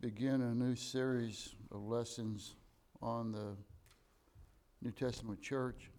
[0.00, 2.54] begin a new series of lessons
[3.02, 3.56] on the
[4.80, 5.90] New Testament church.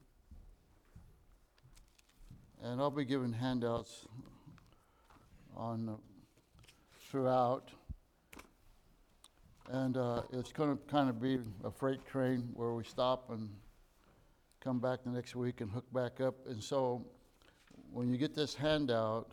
[2.64, 4.06] And I'll be giving handouts
[5.54, 5.94] on uh,
[7.12, 7.72] throughout.
[9.70, 13.50] And uh, it's going to kind of be a freight train where we stop and
[14.62, 16.36] come back the next week and hook back up.
[16.48, 17.06] And so
[17.92, 19.32] when you get this handout,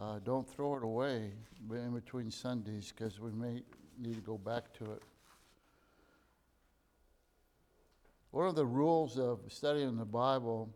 [0.00, 1.30] uh, don't throw it away
[1.70, 3.62] in between Sundays because we may
[3.98, 5.02] need to go back to it.
[8.30, 10.68] One of the rules of studying the Bible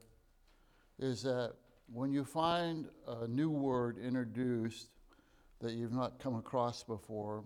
[0.98, 1.52] is that
[1.92, 4.88] when you find a new word introduced
[5.60, 7.44] that you've not come across before,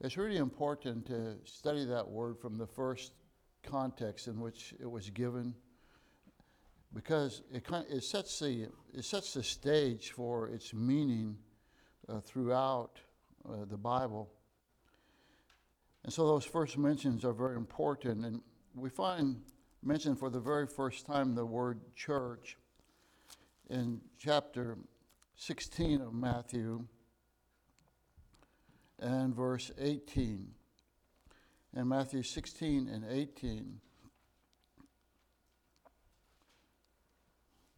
[0.00, 3.12] it's really important to study that word from the first
[3.62, 5.54] context in which it was given
[6.94, 11.36] because it, kind of, it, sets, the, it sets the stage for its meaning
[12.08, 13.00] uh, throughout
[13.48, 14.28] uh, the Bible.
[16.04, 18.24] And so those first mentions are very important.
[18.24, 18.40] And
[18.74, 19.40] we find
[19.82, 22.56] mentioned for the very first time the word church
[23.70, 24.78] in chapter
[25.36, 26.84] 16 of Matthew
[29.00, 30.48] and verse 18.
[31.74, 33.80] In Matthew 16 and 18,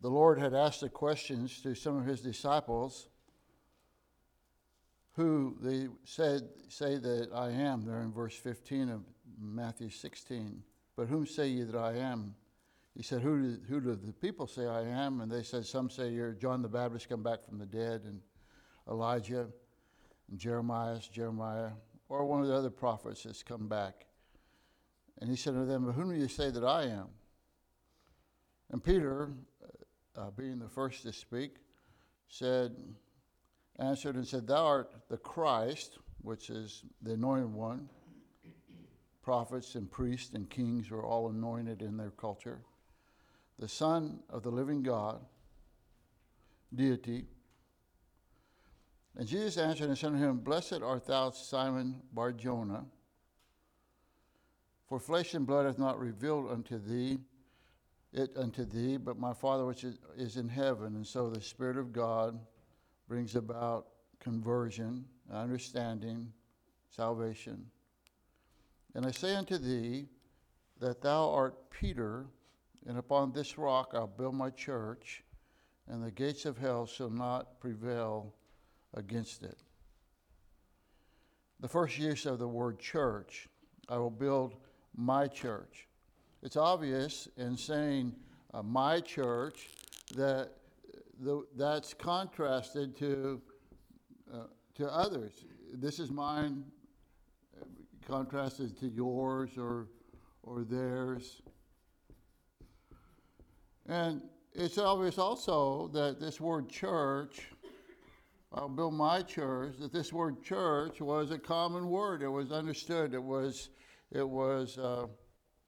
[0.04, 3.08] the Lord had asked the questions to some of his disciples
[5.12, 9.00] who they said say that I am there in verse 15 of
[9.40, 10.62] Matthew 16.
[10.94, 12.34] But whom say ye that I am?
[12.94, 15.22] He said, who do, who do the people say I am?
[15.22, 18.20] And they said, Some say you're John the Baptist come back from the dead, and
[18.86, 19.46] Elijah,
[20.30, 21.70] and Jeremiah, Jeremiah,
[22.10, 24.04] or one of the other prophets has come back.
[25.22, 27.08] And he said to them, But whom do you say that I am?
[28.70, 29.30] And Peter,
[30.16, 31.56] uh, being the first to speak,
[32.28, 32.74] said,
[33.78, 37.88] answered and said, Thou art the Christ, which is the anointed one.
[39.22, 42.60] Prophets and priests and kings were all anointed in their culture.
[43.58, 45.20] The Son of the living God,
[46.74, 47.26] deity.
[49.16, 52.84] And Jesus answered and said to him, Blessed art thou, Simon Barjona,
[54.88, 57.18] for flesh and blood hath not revealed unto thee
[58.14, 60.94] it unto thee, but my Father which is, in heaven.
[60.94, 62.38] And so the Spirit of God
[63.08, 63.88] brings about
[64.20, 66.32] conversion, understanding,
[66.94, 67.66] salvation.
[68.94, 70.06] And I say unto thee
[70.80, 72.26] that thou art Peter,
[72.86, 75.24] and upon this rock I'll build my church,
[75.88, 78.32] and the gates of hell shall not prevail
[78.94, 79.58] against it.
[81.58, 83.48] The first use of the word church,
[83.88, 84.54] I will build
[84.96, 85.88] my church.
[86.44, 88.14] It's obvious in saying
[88.52, 89.70] uh, my church
[90.14, 90.50] that
[91.18, 93.40] the, that's contrasted to,
[94.30, 94.40] uh,
[94.74, 95.32] to others.
[95.72, 96.64] This is mine,
[98.06, 99.88] contrasted to yours or,
[100.42, 101.40] or theirs.
[103.86, 104.20] And
[104.52, 107.48] it's obvious also that this word church,
[108.52, 112.20] I'll build my church, that this word church was a common word.
[112.20, 113.14] It was understood.
[113.14, 113.70] It was,
[114.12, 115.06] it was uh,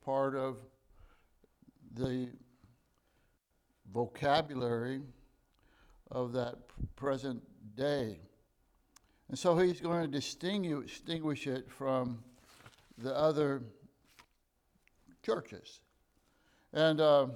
[0.07, 0.59] part of
[1.97, 2.29] the
[3.93, 5.03] vocabulary
[6.13, 6.55] of that
[6.95, 7.43] present
[7.75, 8.21] day.
[9.29, 12.23] And so he's going to distinguish, distinguish it from
[12.99, 13.63] the other
[15.25, 15.81] churches.
[16.73, 17.27] And, uh,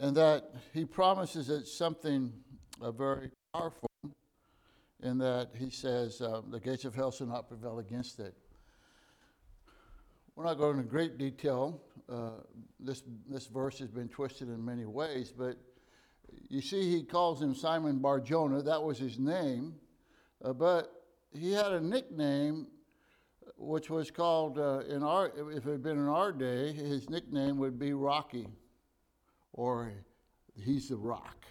[0.00, 2.32] and that he promises it something
[2.80, 3.88] uh, very powerful
[5.04, 8.34] in that he says, uh, the gates of hell shall not prevail against it.
[10.34, 11.80] We're not going into great detail.
[12.08, 12.30] Uh,
[12.80, 15.56] this, this verse has been twisted in many ways, but
[16.48, 18.62] you see, he calls him Simon Barjona.
[18.62, 19.74] That was his name.
[20.42, 22.66] Uh, but he had a nickname
[23.56, 27.58] which was called, uh, in our, if it had been in our day, his nickname
[27.58, 28.48] would be Rocky,
[29.52, 29.92] or
[30.56, 31.44] he's the rock.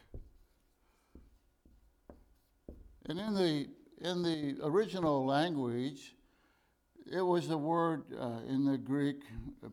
[3.05, 3.67] And in the,
[4.01, 6.15] in the original language,
[7.09, 9.21] it was the word uh, in the Greek,
[9.63, 9.69] uh,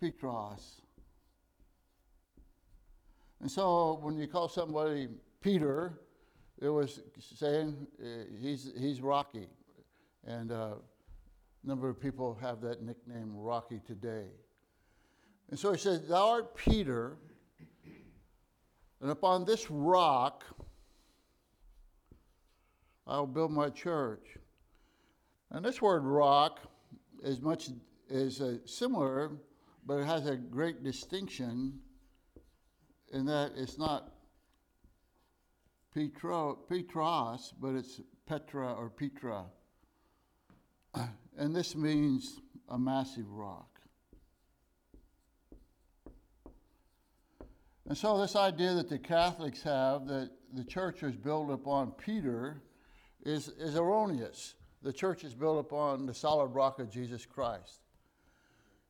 [0.00, 0.80] Petros.
[3.40, 5.08] And so when you call somebody
[5.40, 6.00] Peter,
[6.60, 8.06] it was saying uh,
[8.40, 9.48] he's, he's Rocky.
[10.26, 10.74] And uh,
[11.64, 14.26] a number of people have that nickname Rocky today.
[15.50, 17.16] And so he says, Thou art Peter,
[19.00, 20.44] and upon this rock
[23.06, 24.36] I'll build my church.
[25.50, 26.60] And this word rock
[27.22, 27.70] is much
[28.08, 29.32] is uh, similar,
[29.86, 31.80] but it has a great distinction
[33.12, 34.12] in that it's not
[35.92, 39.44] Petro, Petros, but it's Petra or Petra.
[41.36, 43.80] And this means a massive rock.
[47.88, 52.62] And so, this idea that the Catholics have that the church is built upon Peter
[53.24, 54.54] is, is erroneous.
[54.82, 57.80] The church is built upon the solid rock of Jesus Christ.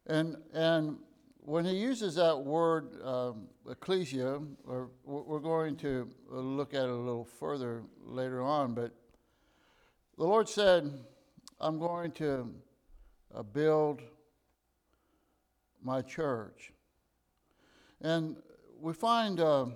[0.06, 0.98] And, and
[1.40, 6.94] when he uses that word, um, ecclesia, or we're going to look at it a
[6.94, 8.92] little further later on, but
[10.16, 10.92] the Lord said,
[11.60, 12.54] I'm going to
[13.34, 14.02] uh, build
[15.82, 16.72] my church.
[18.00, 18.36] And
[18.80, 19.66] we find, uh,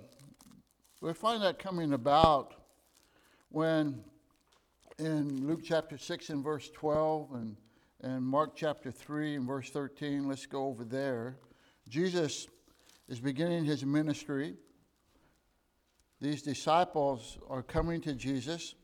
[1.01, 2.53] we find that coming about
[3.49, 4.03] when
[4.97, 7.57] in Luke chapter 6 and verse 12 and,
[8.01, 11.37] and Mark chapter 3 and verse 13, let's go over there.
[11.89, 12.47] Jesus
[13.09, 14.55] is beginning his ministry.
[16.21, 18.75] These disciples are coming to Jesus.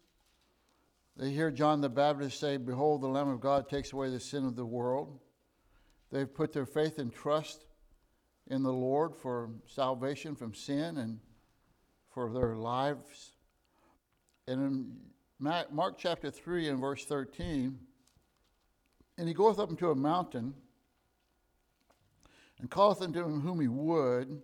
[1.16, 4.46] They hear John the Baptist say, Behold, the Lamb of God takes away the sin
[4.46, 5.19] of the world.
[6.12, 7.66] They've put their faith and trust
[8.48, 11.19] in the Lord for salvation from sin and
[12.10, 13.31] for their lives.
[14.48, 14.98] And
[15.42, 17.76] Mark chapter 3 and verse 13,
[19.18, 20.54] and he goeth up into a mountain
[22.60, 24.40] and calleth unto him whom he would.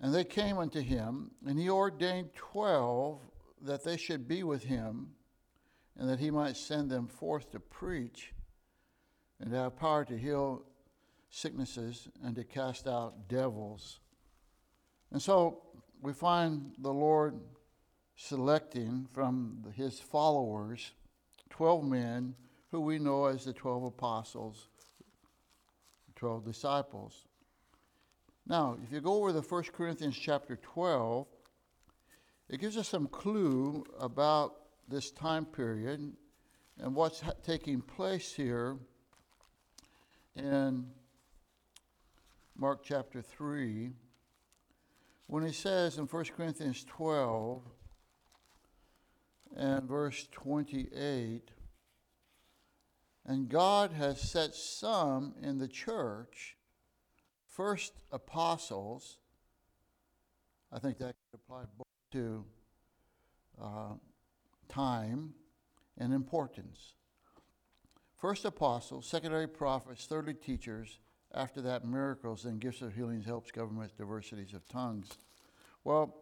[0.00, 3.20] And they came unto him, and he ordained twelve
[3.62, 5.14] that they should be with him,
[5.96, 8.34] and that he might send them forth to preach,
[9.40, 10.62] and to have power to heal
[11.30, 14.00] sicknesses, and to cast out devils.
[15.10, 15.62] And so
[16.02, 17.40] we find the Lord
[18.16, 20.92] selecting from his followers
[21.50, 22.34] 12 men
[22.70, 24.68] who we know as the 12 apostles
[26.22, 27.24] 12 disciples.
[28.46, 31.26] Now, if you go over the 1 Corinthians chapter 12,
[32.48, 34.54] it gives us some clue about
[34.88, 36.12] this time period
[36.78, 38.76] and what's ha- taking place here
[40.36, 40.86] in
[42.56, 43.90] Mark chapter 3
[45.26, 47.62] when he says in 1 Corinthians 12
[49.56, 51.50] and verse 28
[53.24, 56.56] and God has set some in the church,
[57.46, 59.18] first apostles.
[60.72, 62.44] I think that could apply both to
[63.60, 63.94] uh,
[64.68, 65.34] time
[65.98, 66.94] and importance.
[68.16, 70.98] First apostles, secondary prophets, thirdly teachers,
[71.34, 75.08] after that miracles, then gifts of healings, helps, governments, diversities of tongues.
[75.84, 76.21] Well,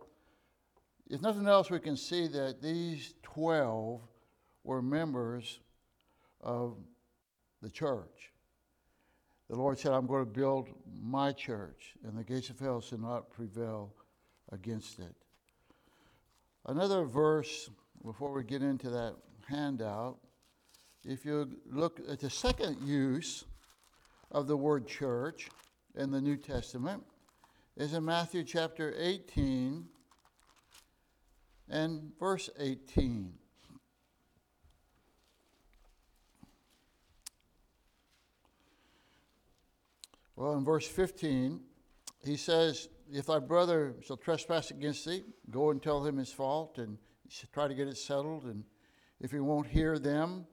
[1.11, 4.01] if nothing else, we can see that these 12
[4.63, 5.59] were members
[6.41, 6.77] of
[7.61, 8.33] the church.
[9.49, 10.69] The Lord said, I'm going to build
[11.03, 13.93] my church, and the gates of hell shall not prevail
[14.53, 15.15] against it.
[16.67, 17.69] Another verse
[18.05, 19.17] before we get into that
[19.49, 20.19] handout,
[21.05, 23.45] if you look at the second use
[24.31, 25.49] of the word church
[25.97, 27.03] in the New Testament,
[27.77, 29.85] is in Matthew chapter 18
[31.71, 33.33] and verse 18.
[40.37, 41.61] Well, in verse 15,
[42.25, 46.79] he says, If thy brother shall trespass against thee, go and tell him his fault
[46.79, 46.99] and
[47.53, 48.45] try to get it settled.
[48.45, 48.65] And
[49.21, 50.47] if he won't hear them,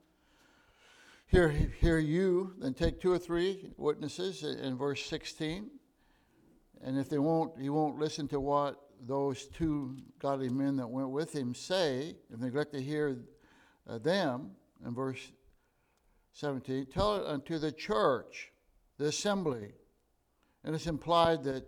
[1.27, 5.69] hear, hear you, then take two or three witnesses in verse 16.
[6.83, 11.09] And if they won't, he won't listen to what those two godly men that went
[11.09, 13.17] with him say, if they neglect to hear
[13.87, 14.51] uh, them,
[14.85, 15.31] in verse
[16.33, 18.51] 17, tell it unto the church
[18.97, 19.73] the assembly.
[20.63, 21.65] And it's implied that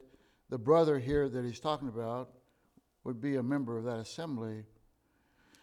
[0.50, 2.29] the brother here that he's talking about
[3.03, 4.63] would be a member of that assembly.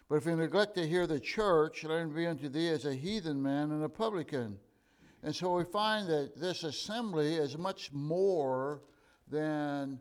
[0.08, 2.94] But if you neglect to hear the church, let him be unto thee as a
[2.94, 4.58] heathen man and a publican.
[5.22, 8.82] And so we find that this assembly is much more
[9.28, 10.00] than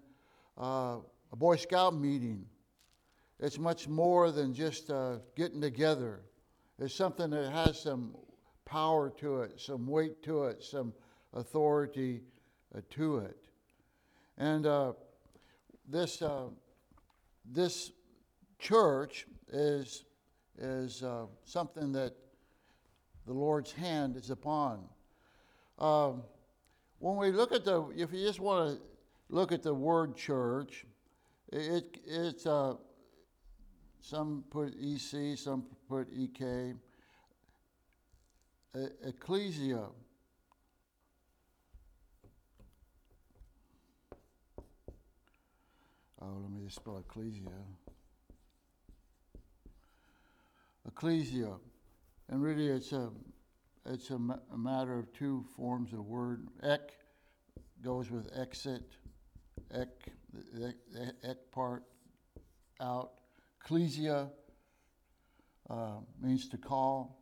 [0.57, 0.97] uh,
[1.35, 2.45] a Boy Scout meeting.
[3.41, 6.21] It's much more than just uh, getting together.
[6.79, 8.15] It's something that has some
[8.63, 10.93] power to it, some weight to it, some
[11.33, 12.21] authority
[12.73, 13.37] uh, to it.
[14.37, 14.93] And uh,
[15.89, 16.45] this, uh,
[17.43, 17.91] this
[18.57, 20.05] church is,
[20.57, 22.13] is uh, something that
[23.27, 24.85] the Lord's hand is upon.
[25.79, 26.23] Um,
[26.99, 28.81] when we look at the, if you just want to
[29.27, 30.85] look at the word church,
[31.51, 32.75] it, it's, uh,
[34.01, 36.73] some put EC, some put EK.
[39.05, 39.87] Ecclesia
[46.25, 47.51] Oh, let me just spell ecclesia.
[50.87, 51.51] ecclesia.
[52.29, 53.11] And really, it's a,
[53.85, 56.47] it's a, ma- a matter of two forms of word.
[56.63, 56.93] Ek
[57.83, 58.95] goes with exit,
[59.71, 60.13] ek,
[60.63, 61.83] ek part
[62.79, 63.11] out.
[63.61, 64.29] Ecclesia
[65.69, 67.21] uh, means to call.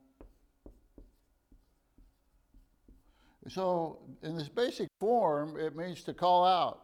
[3.49, 6.79] So, in this basic form, it means to call out.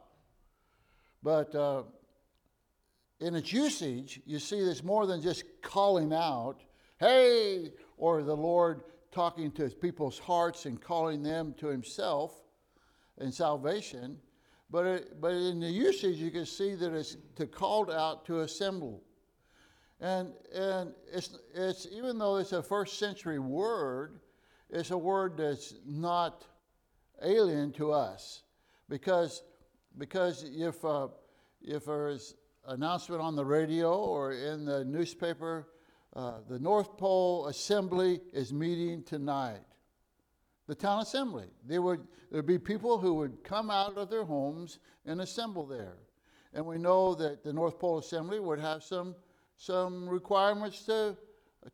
[1.24, 1.84] But uh,
[3.20, 6.63] in its usage, you see there's more than just calling out,
[7.00, 12.34] hey, or the Lord talking to people's hearts and calling them to Himself
[13.20, 14.18] in salvation.
[14.72, 18.42] But, it, but in the usage, you can see that it's to called out to
[18.42, 19.02] assemble.
[20.00, 24.20] And, and it's, it's, even though it's a first century word,
[24.70, 26.46] it's a word that's not
[27.22, 28.44] alien to us.
[28.88, 29.44] Because,
[29.98, 31.08] because if, uh,
[31.62, 32.36] if there's
[32.68, 35.68] announcement on the radio or in the newspaper,
[36.16, 39.62] uh, the North Pole Assembly is meeting tonight.
[40.70, 41.48] The town assembly.
[41.66, 45.98] There would there'd be people who would come out of their homes and assemble there.
[46.54, 49.16] And we know that the North Pole Assembly would have some
[49.58, 51.18] some requirements to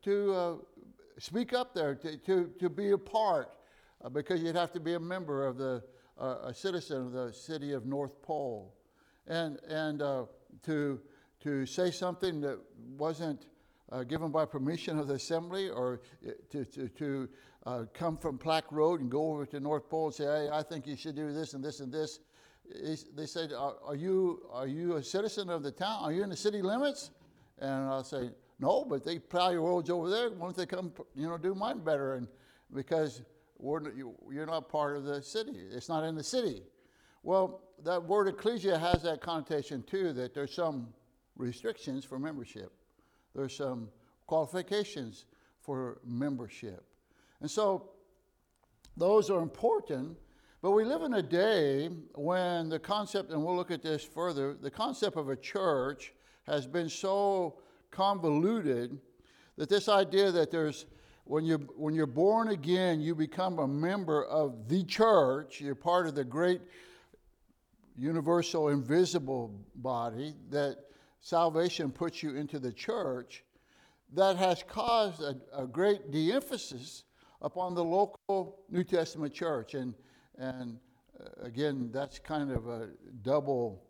[0.02, 0.54] to uh,
[1.18, 3.50] speak up there, to, to, to be a part,
[4.02, 5.82] uh, because you'd have to be a member of the
[6.18, 8.74] uh, a citizen of the city of North Pole,
[9.26, 10.24] and and uh,
[10.62, 10.98] to
[11.40, 12.58] to say something that
[12.96, 13.44] wasn't
[13.92, 17.28] uh, given by permission of the assembly, or uh, to to, to
[17.66, 20.62] uh, come from Plack Road and go over to North Pole and say, "Hey, I
[20.62, 22.20] think you should do this and this and this."
[23.14, 26.02] They said, "Are, are you are you a citizen of the town?
[26.02, 27.10] Are you in the city limits?"
[27.58, 30.30] And I'll say, "No, but they plow your roads over there.
[30.30, 32.28] Why don't they come, you know, do mine better?" And
[32.74, 33.22] because
[33.58, 33.80] we're,
[34.30, 36.62] you're not part of the city, it's not in the city.
[37.22, 40.88] Well, that word ecclesia has that connotation too, that there's some
[41.36, 42.72] restrictions for membership.
[43.36, 43.90] There's some
[44.26, 45.26] qualifications
[45.60, 46.84] for membership.
[47.40, 47.90] And so
[48.96, 50.16] those are important,
[50.62, 54.54] but we live in a day when the concept, and we'll look at this further,
[54.54, 56.14] the concept of a church
[56.46, 57.58] has been so
[57.90, 58.98] convoluted
[59.58, 60.86] that this idea that there's
[61.24, 65.60] when you when you're born again, you become a member of the church.
[65.60, 66.60] You're part of the great
[67.98, 70.85] universal invisible body that
[71.26, 73.42] salvation puts you into the church.
[74.14, 77.02] That has caused a, a great de-emphasis
[77.42, 79.92] upon the local New Testament church, and
[80.38, 80.78] and
[81.18, 82.90] uh, again, that's kind of a
[83.22, 83.82] double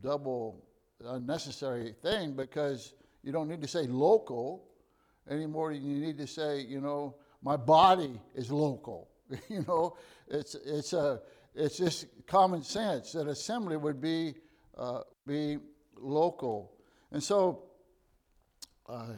[0.00, 0.64] double
[1.04, 4.68] unnecessary thing because you don't need to say local
[5.28, 5.72] anymore.
[5.72, 9.08] You need to say, you know, my body is local.
[9.48, 9.96] you know,
[10.28, 11.22] it's it's a
[11.56, 14.36] it's just common sense that assembly would be
[14.78, 15.58] uh, be
[16.02, 16.72] local,
[17.10, 17.62] and so
[18.88, 19.12] uh,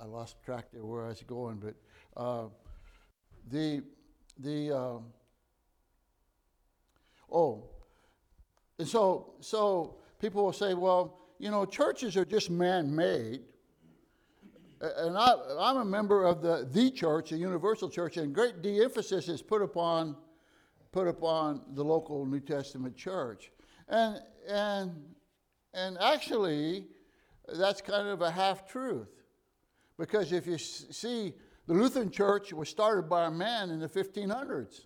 [0.00, 1.74] I lost track of where I was going, but
[2.16, 2.46] uh,
[3.50, 3.82] the
[4.38, 5.04] the um,
[7.30, 7.64] oh,
[8.78, 13.40] and so so people will say, well, you know, churches are just man-made.
[14.80, 19.28] And I, I'm a member of the, the church, the universal church, and great de-emphasis
[19.28, 20.16] is put upon,
[20.90, 23.52] put upon the local New Testament church.
[23.88, 24.90] And, and,
[25.74, 26.86] and actually,
[27.48, 29.08] that's kind of a half-truth.
[29.98, 31.34] Because if you see,
[31.66, 34.80] the Lutheran church was started by a man in the 1500s.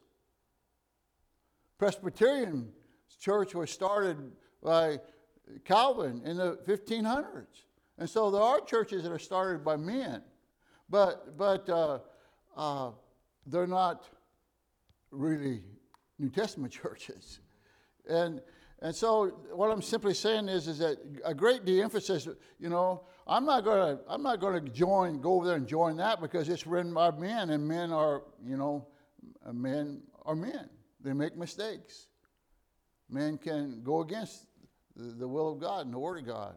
[1.78, 2.72] Presbyterian
[3.20, 4.16] church was started
[4.62, 4.98] by
[5.64, 7.64] Calvin in the 1500s.
[7.98, 10.22] And so there are churches that are started by men,
[10.90, 11.98] but, but uh,
[12.56, 12.90] uh,
[13.46, 14.04] they're not
[15.10, 15.62] really
[16.18, 17.40] New Testament churches.
[18.08, 18.40] And,
[18.82, 22.28] and so what I'm simply saying is, is that a great de-emphasis,
[22.58, 26.20] you know, I'm not to I'm not to join go over there and join that
[26.20, 28.86] because it's written by men and men are, you know,
[29.52, 30.68] men are men.
[31.00, 32.08] They make mistakes.
[33.08, 34.46] Men can go against
[34.96, 36.56] the will of God and the Word of God,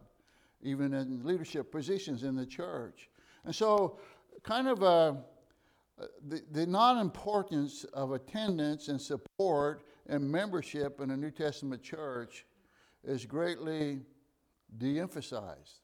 [0.62, 3.08] even in leadership positions in the church.
[3.44, 3.98] And so,
[4.42, 5.16] kind of a,
[6.26, 12.44] the, the non importance of attendance and support and membership in a New Testament church
[13.04, 14.00] is greatly
[14.78, 15.80] de emphasized.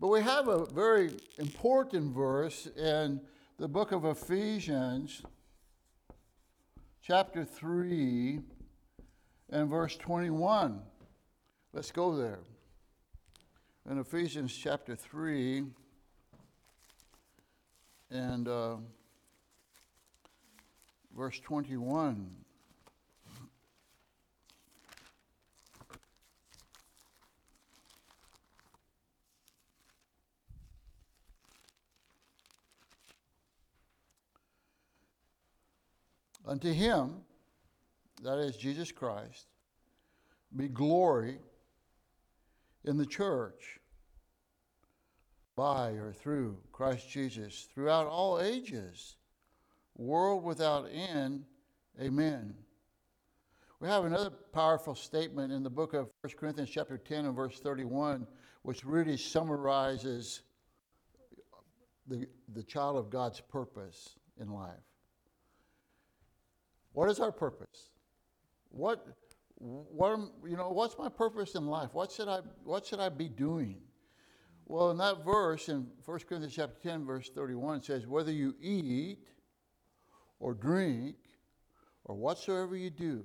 [0.00, 3.20] But we have a very important verse in
[3.58, 5.22] the book of Ephesians,
[7.02, 8.40] chapter 3,
[9.50, 10.80] and verse 21.
[11.72, 12.40] Let's go there.
[13.90, 15.64] In Ephesians chapter 3
[18.10, 18.76] and uh,
[21.16, 22.30] verse 21.
[36.48, 37.16] Unto him,
[38.22, 39.48] that is Jesus Christ,
[40.56, 41.38] be glory
[42.84, 43.78] in the church
[45.54, 49.16] by or through Christ Jesus throughout all ages,
[49.94, 51.44] world without end.
[52.00, 52.54] Amen.
[53.80, 57.60] We have another powerful statement in the book of 1 Corinthians chapter 10 and verse
[57.60, 58.26] 31,
[58.62, 60.40] which really summarizes
[62.06, 64.87] the, the child of God's purpose in life.
[66.92, 67.90] What is our purpose?
[68.70, 69.06] What,
[69.56, 71.90] what you know, what's my purpose in life?
[71.92, 73.76] What should I, what should I be doing?
[74.66, 78.54] Well, in that verse, in 1 Corinthians chapter 10, verse 31, it says, Whether you
[78.60, 79.28] eat
[80.40, 81.16] or drink
[82.04, 83.24] or whatsoever you do,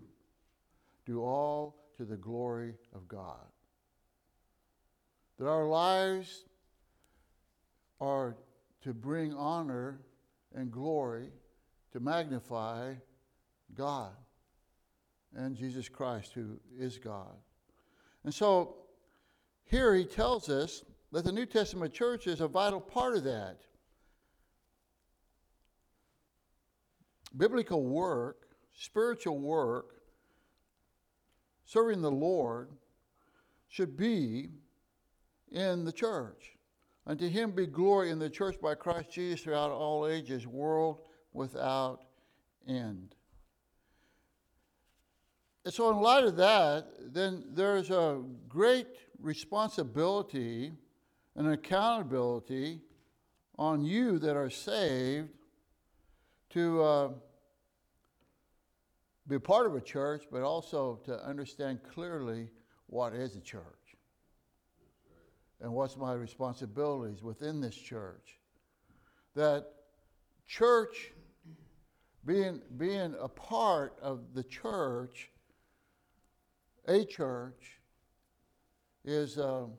[1.05, 3.45] do all to the glory of God.
[5.37, 6.45] That our lives
[7.99, 8.37] are
[8.83, 9.99] to bring honor
[10.55, 11.29] and glory,
[11.91, 12.93] to magnify
[13.75, 14.11] God
[15.35, 17.35] and Jesus Christ, who is God.
[18.23, 18.75] And so
[19.65, 23.61] here he tells us that the New Testament church is a vital part of that.
[27.35, 30.01] Biblical work, spiritual work,
[31.65, 32.69] serving the Lord
[33.67, 34.49] should be
[35.51, 36.57] in the church.
[37.05, 41.01] Unto him be glory in the church by Christ Jesus throughout all ages, world
[41.33, 42.01] without
[42.67, 43.15] end.
[45.65, 48.87] And so, in light of that, then there's a great
[49.19, 50.73] responsibility
[51.35, 52.81] and accountability
[53.57, 55.29] on you that are saved
[56.49, 57.09] to uh,
[59.27, 62.49] be part of a church, but also to understand clearly
[62.87, 63.63] what is a church
[65.61, 68.37] and what's my responsibilities within this church.
[69.33, 69.65] That
[70.45, 71.13] church,
[72.25, 75.31] being, being a part of the church,
[76.87, 77.79] a church,
[79.05, 79.71] is, um,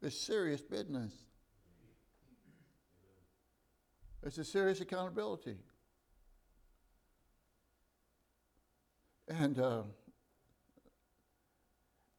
[0.00, 1.12] is serious business.
[4.24, 5.56] It's a serious accountability.
[9.28, 9.82] And, uh,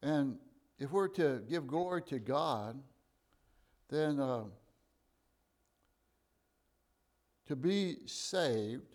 [0.02, 0.38] and
[0.80, 2.82] if we're to give glory to God,
[3.90, 4.44] then uh,
[7.48, 8.93] to be saved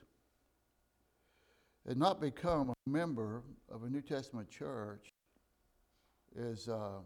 [1.88, 5.12] and not become a member of a New Testament church
[6.37, 7.01] is uh,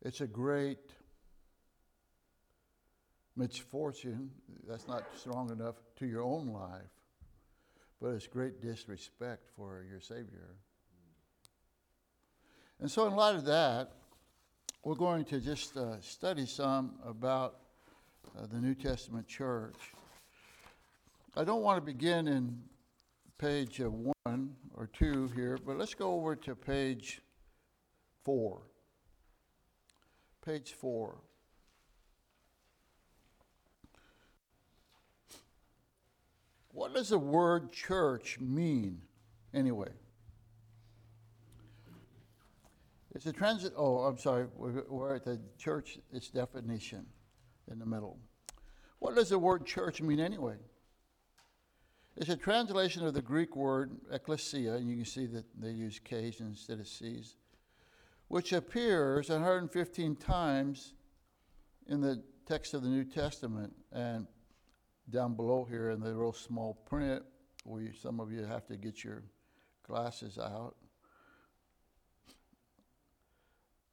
[0.00, 0.92] it's a great
[3.36, 4.30] misfortune.
[4.66, 6.92] That's not strong enough to your own life
[8.02, 10.56] but it's great disrespect for your Savior.
[12.80, 13.92] And so, in light of that,
[14.82, 17.58] we're going to just uh, study some about
[18.36, 19.76] uh, the New Testament church.
[21.34, 22.62] I don't want to begin in
[23.38, 27.22] page one or two here, but let's go over to page
[28.22, 28.62] four.
[30.44, 31.16] Page four.
[36.68, 39.00] What does the word church mean
[39.54, 39.90] anyway?
[43.14, 43.72] It's a transit.
[43.76, 44.46] Oh, I'm sorry.
[44.56, 47.06] We're at the church, its definition
[47.70, 48.18] in the middle.
[48.98, 50.56] What does the word church mean anyway?
[52.16, 55.98] It's a translation of the Greek word ecclesia, and you can see that they use
[55.98, 57.36] K's instead of C's,
[58.28, 60.92] which appears 115 times
[61.86, 63.72] in the text of the New Testament.
[63.92, 64.26] And
[65.08, 67.22] down below here in the real small print,
[67.64, 69.22] where you, some of you have to get your
[69.86, 70.76] glasses out.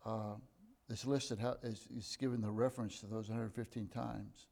[0.06, 0.36] Uh,
[0.90, 4.48] it's listed, how, it's, it's given the reference to those 115 times.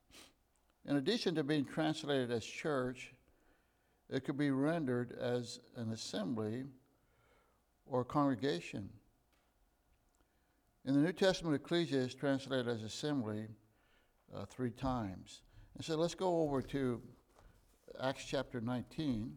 [0.85, 3.13] In addition to being translated as church,
[4.09, 6.63] it could be rendered as an assembly
[7.85, 8.89] or congregation.
[10.85, 13.47] In the New Testament, ecclesia is translated as assembly
[14.33, 15.41] uh, three times.
[15.75, 17.01] And so let's go over to
[18.01, 19.35] Acts chapter 19.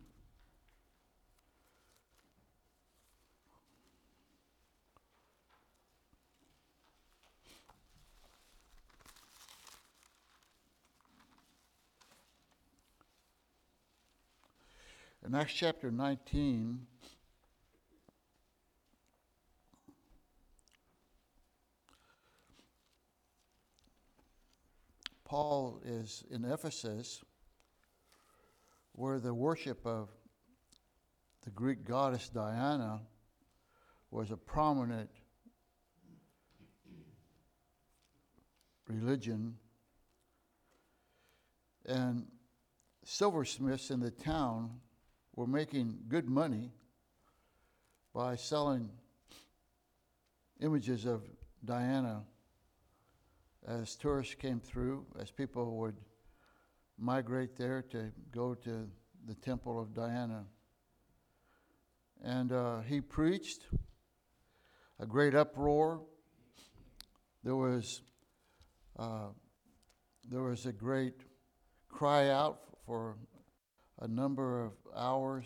[15.27, 16.87] In Acts chapter 19,
[25.25, 27.23] Paul is in Ephesus,
[28.93, 30.09] where the worship of
[31.45, 33.03] the Greek goddess Diana
[34.11, 35.11] was a prominent
[38.89, 39.57] religion.
[41.85, 42.27] And
[43.05, 44.81] silversmiths in the town
[45.41, 46.71] were making good money
[48.15, 48.91] by selling
[50.61, 51.23] images of
[51.65, 52.25] Diana
[53.67, 55.97] as tourists came through, as people would
[56.99, 58.87] migrate there to go to
[59.27, 60.45] the temple of Diana.
[62.23, 63.63] And uh, he preached
[64.99, 66.03] a great uproar.
[67.45, 68.03] There was,
[68.99, 69.29] uh,
[70.31, 71.23] there was a great
[71.89, 73.17] cry out for
[74.01, 75.45] a number of hours.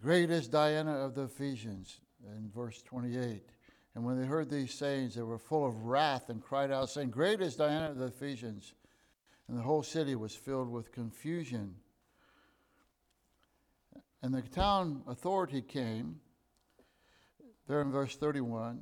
[0.00, 3.42] Great is Diana of the Ephesians, in verse 28.
[3.94, 7.10] And when they heard these sayings, they were full of wrath and cried out, saying,
[7.10, 8.74] Great is Diana of the Ephesians.
[9.48, 11.74] And the whole city was filled with confusion.
[14.22, 16.20] And the town authority came,
[17.66, 18.80] there in verse 31.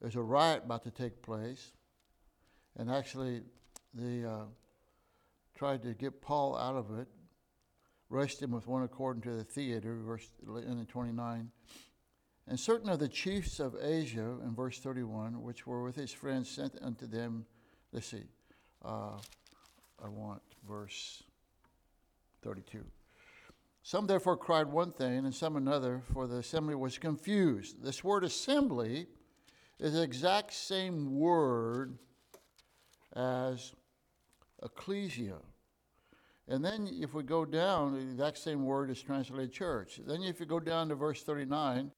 [0.00, 1.72] There's a riot about to take place.
[2.76, 3.42] And actually,
[3.94, 4.44] the uh,
[5.54, 7.08] tried to get Paul out of it,
[8.08, 11.50] rushed him with one according to the theater, verse in 29.
[12.46, 16.50] And certain of the chiefs of Asia, in verse 31, which were with his friends,
[16.50, 17.46] sent unto them,
[17.92, 18.24] let's see,
[18.84, 19.18] uh,
[20.04, 21.22] I want verse
[22.42, 22.84] 32.
[23.82, 27.82] Some therefore cried one thing, and some another, for the assembly was confused.
[27.82, 29.06] This word assembly
[29.78, 31.98] is the exact same word
[33.14, 33.72] as
[34.62, 35.38] ecclesia.
[36.46, 40.00] And then if we go down, the exact same word is translated church.
[40.06, 41.90] Then if you go down to verse 39,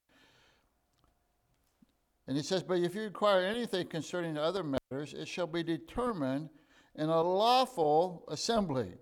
[2.27, 6.49] and he says, But if you require anything concerning other matters, it shall be determined
[6.95, 8.93] in a lawful assembly.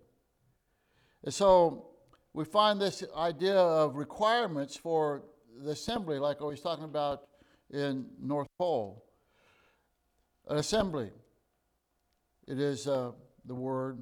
[1.24, 1.88] And so
[2.34, 5.24] we find this idea of requirements for
[5.64, 7.24] the assembly, like I was talking about
[7.72, 9.04] in North Pole.
[10.48, 11.10] An assembly.
[12.48, 13.12] It is uh,
[13.48, 14.02] the word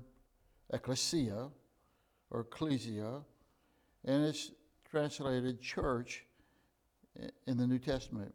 [0.72, 1.50] ecclesia
[2.30, 3.22] or ecclesia,
[4.06, 4.52] and it's
[4.90, 6.26] translated church
[7.48, 8.34] in the New Testament.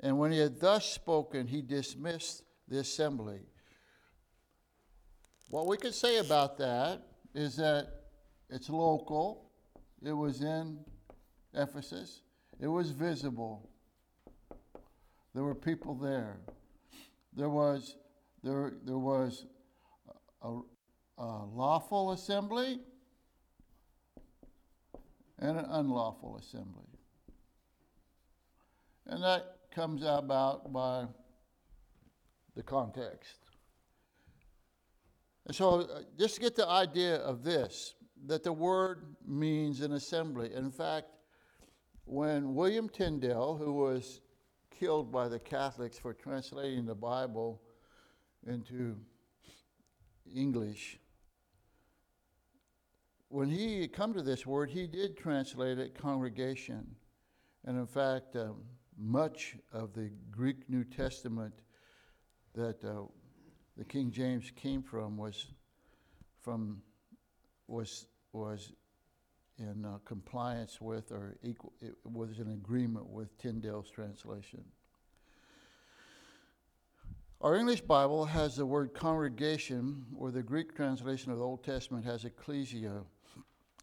[0.00, 3.40] And when he had thus spoken, he dismissed the assembly.
[5.50, 7.02] What we could say about that
[7.34, 7.88] is that
[8.50, 9.50] it's local,
[10.04, 10.78] it was in
[11.54, 12.22] Ephesus,
[12.60, 13.68] it was visible.
[15.34, 16.38] There were people there.
[17.34, 17.96] There was,
[18.42, 19.46] there, there was
[20.42, 20.60] a,
[21.18, 22.80] a lawful assembly
[25.38, 26.86] and an unlawful assembly.
[29.06, 31.06] And that comes about by
[32.54, 33.38] the context.
[35.46, 37.94] And so, uh, just to get the idea of this,
[38.26, 40.54] that the word means an assembly.
[40.54, 41.08] In fact,
[42.04, 44.20] when William Tyndale, who was
[44.70, 47.60] killed by the Catholics for translating the Bible
[48.46, 48.96] into
[50.34, 50.98] English,
[53.28, 56.94] when he come to this word, he did translate it congregation.
[57.64, 58.56] And in fact, um,
[58.98, 61.54] much of the Greek New Testament
[62.54, 63.04] that uh,
[63.76, 65.46] the King James came from was
[66.42, 66.82] from
[67.68, 68.72] was was
[69.58, 74.64] in uh, compliance with or equal it was in agreement with Tyndale's translation.
[77.42, 82.04] Our English Bible has the word congregation, or the Greek translation of the Old Testament
[82.04, 83.02] has ecclesia.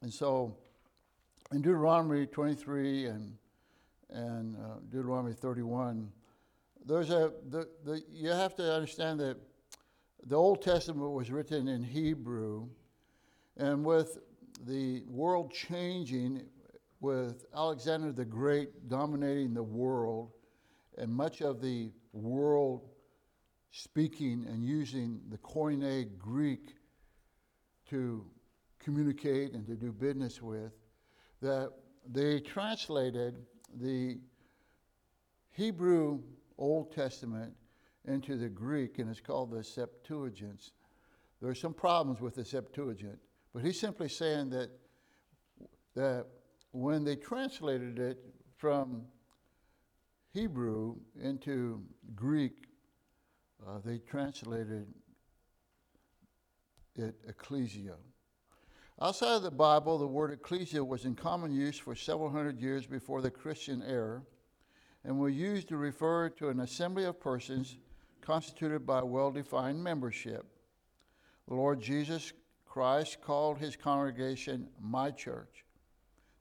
[0.02, 0.56] And so
[1.52, 3.34] in Deuteronomy 23 and
[4.12, 6.10] and uh, Deuteronomy 31.
[6.86, 9.36] There's a the, the you have to understand that
[10.26, 12.66] the Old Testament was written in Hebrew,
[13.58, 14.20] and with
[14.66, 16.44] the world changing,
[17.02, 20.32] with Alexander the Great dominating the world,
[20.98, 22.89] and much of the world
[23.72, 26.76] speaking and using the Koine Greek
[27.90, 28.26] to
[28.80, 30.72] communicate and to do business with,
[31.42, 31.72] that
[32.12, 33.36] they translated
[33.80, 34.18] the
[35.52, 36.22] Hebrew
[36.58, 37.54] Old Testament
[38.06, 40.72] into the Greek, and it's called the Septuagint.
[41.42, 43.20] There are some problems with the Septuagint,
[43.54, 44.70] but he's simply saying that,
[45.96, 46.26] that
[46.72, 48.18] when they translated it
[48.58, 49.04] from
[50.34, 51.84] Hebrew into
[52.16, 52.69] Greek,
[53.68, 54.88] uh, they translated
[56.96, 57.96] it ecclesia.
[59.02, 62.86] Outside of the Bible, the word ecclesia was in common use for several hundred years
[62.86, 64.22] before the Christian era
[65.06, 67.78] and was used to refer to an assembly of persons
[68.22, 70.46] constituted by well defined membership.
[71.48, 72.34] The Lord Jesus
[72.66, 75.66] Christ called his congregation my church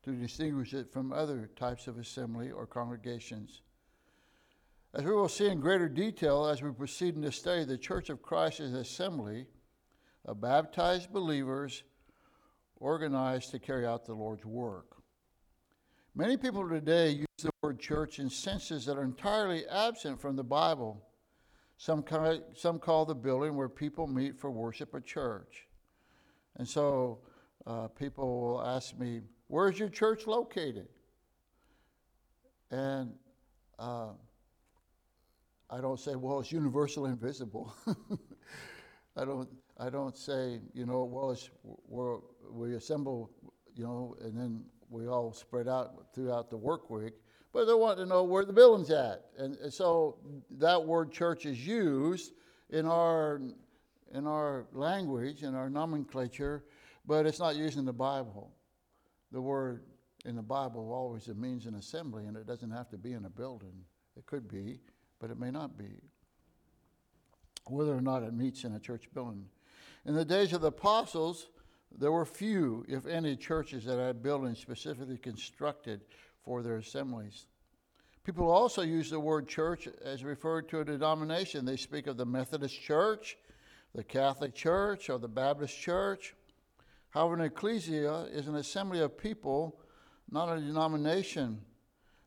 [0.03, 3.61] to distinguish it from other types of assembly or congregations.
[4.93, 8.09] As we will see in greater detail as we proceed in this study, the Church
[8.09, 9.45] of Christ is an assembly
[10.25, 11.83] of baptized believers
[12.77, 14.95] organized to carry out the Lord's work.
[16.15, 20.43] Many people today use the word church in senses that are entirely absent from the
[20.43, 21.05] Bible.
[21.77, 25.67] Some, call, some call the building where people meet for worship a church.
[26.57, 27.19] And so
[27.67, 30.87] uh, people will ask me, Where's your church located?
[32.71, 33.13] And
[33.77, 34.09] uh,
[35.69, 37.73] I don't say, Well, it's universal and visible.
[39.17, 42.17] I don't, I don't say, you know, well, it's, we're,
[42.51, 43.31] we assemble,
[43.75, 47.13] you know, and then we all spread out throughout the work week.
[47.51, 49.25] But they want to know where the building's at.
[49.37, 50.17] And, and so
[50.51, 52.33] that word church is used
[52.69, 53.41] in our,
[54.13, 56.63] in our language, in our nomenclature,
[57.05, 58.51] but it's not used in the Bible.
[59.31, 59.83] The word
[60.25, 63.29] in the Bible always means an assembly, and it doesn't have to be in a
[63.29, 63.73] building.
[64.15, 64.79] It could be,
[65.19, 66.01] but it may not be.
[67.65, 69.45] Whether or not it meets in a church building.
[70.05, 71.47] In the days of the apostles,
[71.97, 76.01] there were few, if any, churches that had buildings specifically constructed
[76.43, 77.47] for their assemblies.
[78.23, 81.65] People also use the word church as referred to a denomination.
[81.65, 83.37] They speak of the Methodist Church,
[83.95, 86.35] the Catholic Church, or the Baptist Church.
[87.09, 89.79] However, an ecclesia is an assembly of people,
[90.29, 91.59] not a denomination.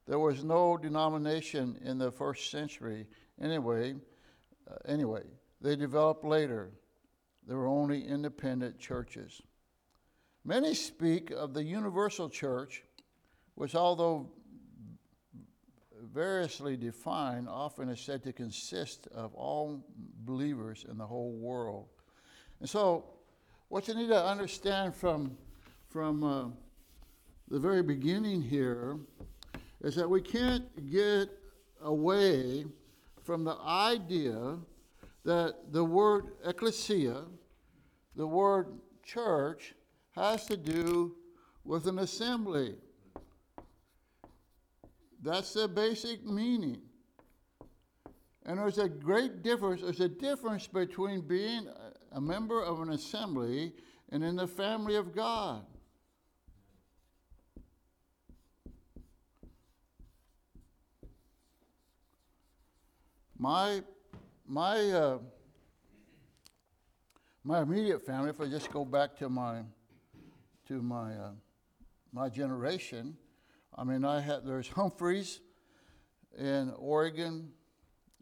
[0.07, 3.07] There was no denomination in the first century.
[3.41, 3.95] Anyway,
[4.71, 5.23] uh, anyway,
[5.61, 6.71] they developed later.
[7.47, 9.43] There were only independent churches.
[10.45, 12.83] Many speak of the universal church,
[13.55, 14.31] which, although
[16.13, 19.85] variously defined, often is said to consist of all
[20.25, 21.87] believers in the whole world.
[22.61, 23.05] And so,
[23.69, 25.37] what you need to understand from,
[25.89, 26.49] from uh,
[27.49, 28.99] the very beginning here
[29.83, 31.29] is that we can't get
[31.83, 32.65] away
[33.23, 34.57] from the idea
[35.25, 37.25] that the word ecclesia,
[38.17, 38.67] the word
[39.05, 39.75] church,
[40.13, 41.17] has to do
[41.65, 42.75] with an assembly.
[45.23, 46.83] That's the basic meaning.
[48.45, 49.83] And there's a great difference.
[49.83, 51.69] There's a difference between being
[52.11, 53.73] a member of an assembly
[54.11, 55.65] and in the family of God.
[63.43, 63.83] My,
[64.47, 65.19] my, uh,
[67.43, 69.63] my immediate family, if I just go back to my
[70.69, 71.31] to my, uh,
[72.13, 73.17] my generation.
[73.77, 75.41] I mean, I had, there's Humphreys
[76.39, 77.49] in Oregon,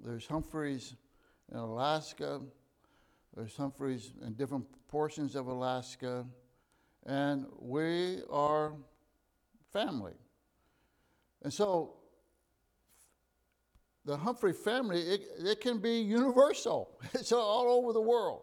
[0.03, 0.95] there's Humphreys
[1.53, 2.41] in Alaska,
[3.37, 6.25] there's Humphreys in different portions of Alaska,
[7.05, 8.73] and we are
[9.71, 10.15] family.
[11.43, 12.00] And so
[14.05, 16.99] the Humphrey family, it, it can be universal.
[17.15, 18.43] It's all over the world.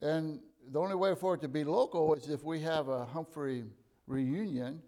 [0.00, 0.40] And
[0.70, 3.64] the only way for it to be local is if we have a Humphrey
[4.06, 4.80] reunion,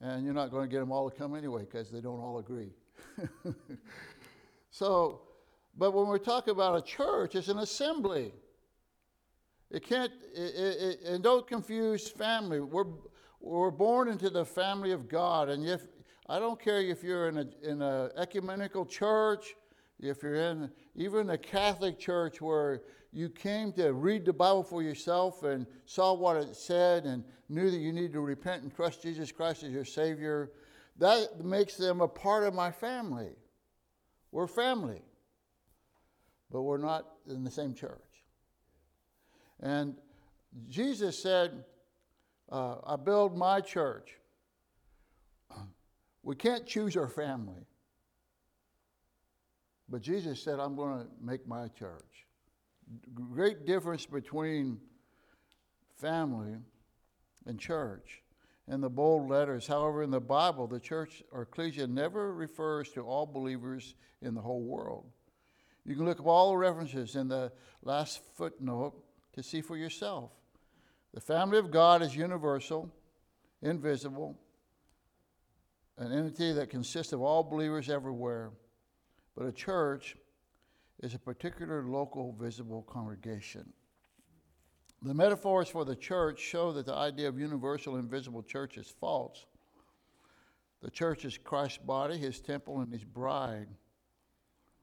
[0.00, 2.38] and you're not going to get them all to come anyway because they don't all
[2.38, 2.70] agree.
[4.70, 5.22] so,
[5.76, 8.32] but when we talk about a church, it's an assembly.
[9.70, 12.60] It can't, it, it, and don't confuse family.
[12.60, 12.84] We're,
[13.44, 15.82] we're born into the family of God, and if
[16.28, 19.54] I don't care if you're in a in a ecumenical church,
[20.00, 22.80] if you're in even a Catholic church where
[23.12, 27.70] you came to read the Bible for yourself and saw what it said and knew
[27.70, 30.50] that you need to repent and trust Jesus Christ as your Savior,
[30.96, 33.36] that makes them a part of my family.
[34.32, 35.02] We're family,
[36.50, 38.00] but we're not in the same church.
[39.60, 39.96] And
[40.68, 41.64] Jesus said,
[42.50, 44.10] uh, I build my church.
[46.22, 47.66] We can't choose our family.
[49.88, 52.26] But Jesus said, I'm going to make my church
[53.14, 54.78] great difference between
[55.96, 56.56] family
[57.46, 58.22] and church
[58.68, 59.66] in the bold letters.
[59.66, 64.40] However, in the Bible, the church or ecclesia never refers to all believers in the
[64.40, 65.04] whole world.
[65.84, 67.52] You can look up all the references in the
[67.82, 68.94] last footnote
[69.34, 70.30] to see for yourself.
[71.14, 72.92] The family of God is universal,
[73.62, 74.36] invisible,
[75.96, 78.50] an entity that consists of all believers everywhere.
[79.36, 80.16] But a church
[81.04, 83.72] is a particular local visible congregation.
[85.02, 89.46] The metaphors for the church show that the idea of universal invisible church is false.
[90.82, 93.68] The church is Christ's body, his temple, and his bride.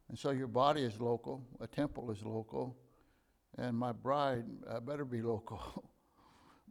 [0.08, 2.78] And so your body is local, a temple is local,
[3.58, 4.46] and my bride
[4.86, 5.84] better be local.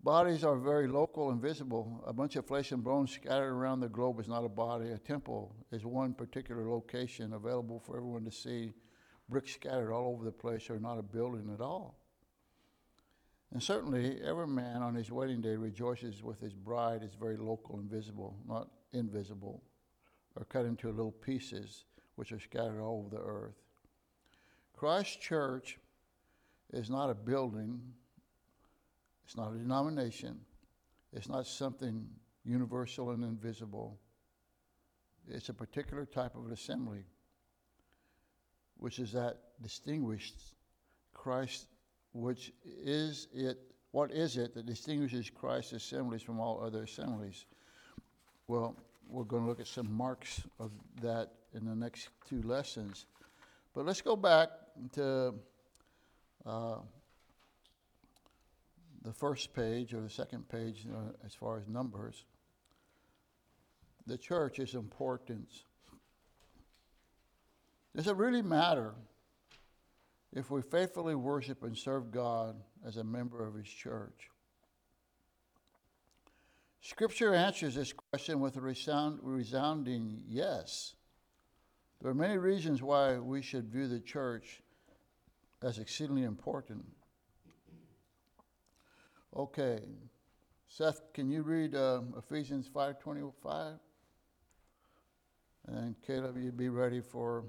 [0.03, 2.03] Bodies are very local and visible.
[2.07, 4.93] A bunch of flesh and bones scattered around the globe is not a body.
[4.93, 8.73] A temple is one particular location available for everyone to see
[9.29, 11.99] bricks scattered all over the place are not a building at all.
[13.53, 17.79] And certainly, every man on his wedding day rejoices with his bride is very local
[17.79, 19.63] and visible, not invisible,
[20.35, 21.85] or cut into little pieces
[22.15, 23.61] which are scattered all over the earth.
[24.73, 25.79] Christ Church
[26.73, 27.81] is not a building,
[29.31, 30.41] it's not a denomination,
[31.13, 32.05] it's not something
[32.45, 33.97] universal and invisible.
[35.29, 37.05] It's a particular type of assembly,
[38.79, 40.35] which is that distinguished
[41.15, 41.69] Christ,
[42.13, 43.59] which is it,
[43.93, 47.45] what is it that distinguishes Christ's assemblies from all other assemblies?
[48.49, 48.75] Well,
[49.09, 53.07] we're going to look at some marks of that in the next two lessons.
[53.77, 54.49] But let's go back
[54.95, 55.35] to
[56.45, 56.79] uh,
[59.03, 60.87] the first page or the second page
[61.25, 62.25] as far as numbers.
[64.07, 65.49] The church is important.
[67.95, 68.95] Does it really matter
[70.33, 74.31] if we faithfully worship and serve God as a member of His church?
[76.83, 80.95] Scripture answers this question with a resound, resounding yes.
[82.01, 84.63] There are many reasons why we should view the church
[85.63, 86.87] as exceedingly important.
[89.37, 89.81] Okay,
[90.69, 93.79] Seth, can you read uh, Ephesians 5:25?
[95.67, 97.45] And Caleb, you be ready for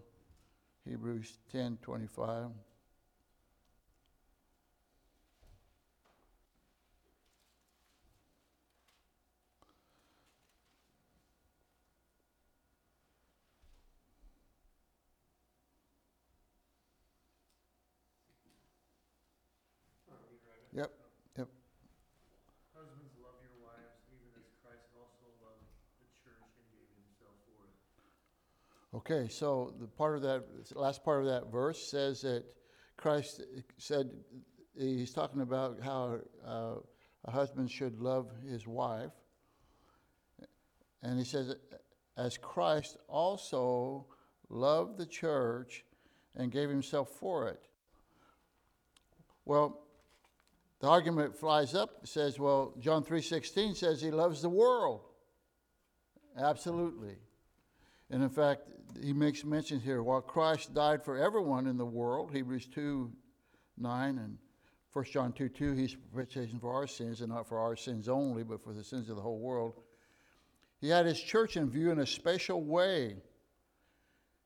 [0.85, 2.51] Hebrews 10:25.
[20.73, 20.91] Yep,
[21.37, 21.47] yep.
[22.75, 25.63] Husbands, love your wives, even as Christ also loved
[26.03, 27.75] the church and gave himself for it.
[28.93, 30.43] Okay, so the part of that
[30.75, 32.43] last part of that verse says that
[32.97, 33.41] Christ
[33.77, 34.09] said
[34.77, 36.73] he's talking about how uh,
[37.23, 39.11] a husband should love his wife,
[41.01, 41.55] and he says,
[42.17, 44.07] as Christ also
[44.49, 45.85] loved the church
[46.35, 47.61] and gave himself for it.
[49.45, 49.79] Well,
[50.81, 55.01] the argument flies up says, well, John 3:16 says he loves the world.
[56.37, 57.15] Absolutely.
[58.11, 58.63] And in fact,
[59.01, 63.11] he makes mention here, while Christ died for everyone in the world, Hebrews 2
[63.77, 64.37] 9 and
[64.93, 68.43] 1 John 2 2, he's propitiation for our sins, and not for our sins only,
[68.43, 69.73] but for the sins of the whole world.
[70.81, 73.15] He had his church in view in a special way.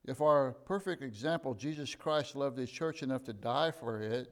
[0.04, 4.30] If our perfect example, Jesus Christ loved his church enough to die for it,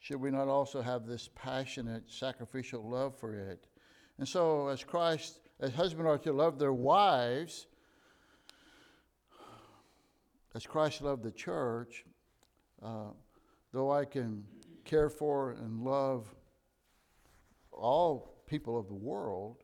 [0.00, 3.66] should we not also have this passionate, sacrificial love for it?
[4.18, 7.66] And so, as Christ, as husbands are to love their wives,
[10.54, 12.04] as Christ loved the church,
[12.82, 13.10] uh,
[13.72, 14.44] though I can
[14.84, 16.34] care for and love
[17.72, 19.62] all people of the world,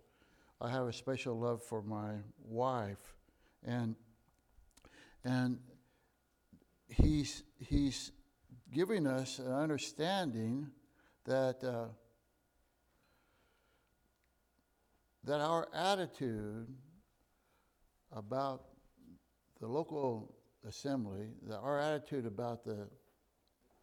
[0.60, 3.14] I have a special love for my wife,
[3.64, 3.94] and
[5.24, 5.58] and
[6.88, 8.12] he's he's
[8.72, 10.68] giving us an understanding
[11.24, 11.88] that uh,
[15.24, 16.68] that our attitude
[18.12, 18.62] about
[19.60, 20.35] the local
[20.66, 22.88] assembly, that our attitude about the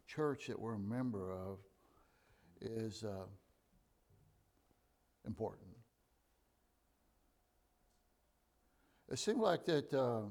[0.06, 1.58] church that we're a member of,
[2.60, 3.26] is uh,
[5.26, 5.68] important.
[9.10, 9.92] It seemed like that.
[9.92, 10.22] Uh,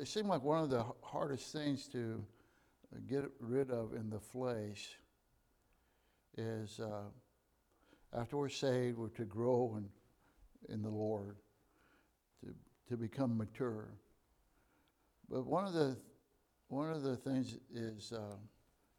[0.00, 2.22] it seemed like one of the hardest things to
[3.08, 4.98] get rid of in the flesh
[6.36, 7.04] is uh,
[8.16, 9.88] after we're saved, we're to grow in,
[10.70, 11.36] in the Lord,
[12.42, 12.54] to,
[12.88, 13.88] to become mature.
[15.28, 15.96] But one of the
[16.68, 18.36] one of the things is uh,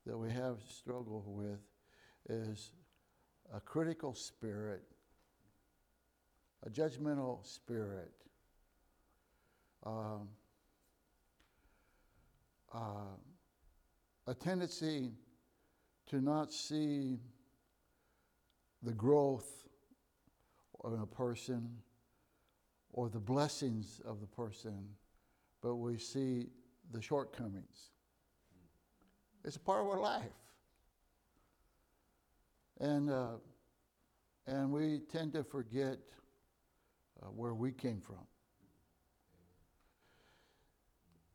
[0.05, 1.59] that we have struggled with
[2.29, 2.71] is
[3.53, 4.83] a critical spirit,
[6.65, 8.11] a judgmental spirit.
[9.85, 10.27] Um,
[12.73, 13.15] uh,
[14.27, 15.11] a tendency
[16.07, 17.19] to not see
[18.83, 19.60] the growth
[20.83, 21.69] of a person
[22.93, 24.85] or the blessings of the person,
[25.61, 26.47] but we see
[26.91, 27.91] the shortcomings.
[29.45, 30.31] It's a part of our life.
[32.79, 33.37] And, uh,
[34.47, 35.97] and we tend to forget
[37.21, 38.25] uh, where we came from.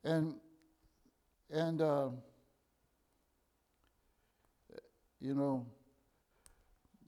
[0.05, 0.35] And
[1.51, 2.09] and, uh,
[5.21, 5.67] you know,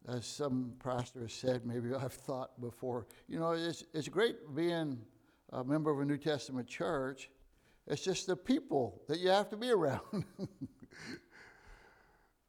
[0.08, 4.98] as some pastor has said, maybe I've thought before, you know, it's, it's great being
[5.52, 7.30] a member of a New Testament church.
[7.86, 10.24] It's just the people that you have to be around.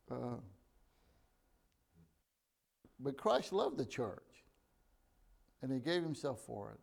[0.10, 0.38] uh,
[3.00, 4.24] but Christ loved the church,
[5.62, 6.80] and He gave Himself for it.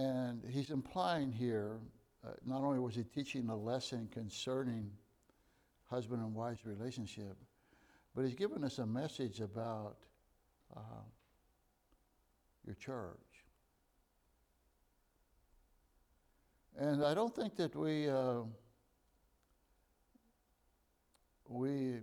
[0.00, 1.78] And He's implying here
[2.26, 4.90] uh, not only was He teaching a lesson concerning
[5.84, 7.36] husband and wife's relationship,
[8.14, 9.96] but He's given us a message about
[10.76, 11.02] uh,
[12.66, 13.16] your church.
[16.78, 18.42] And I don't think that we uh,
[21.48, 21.98] we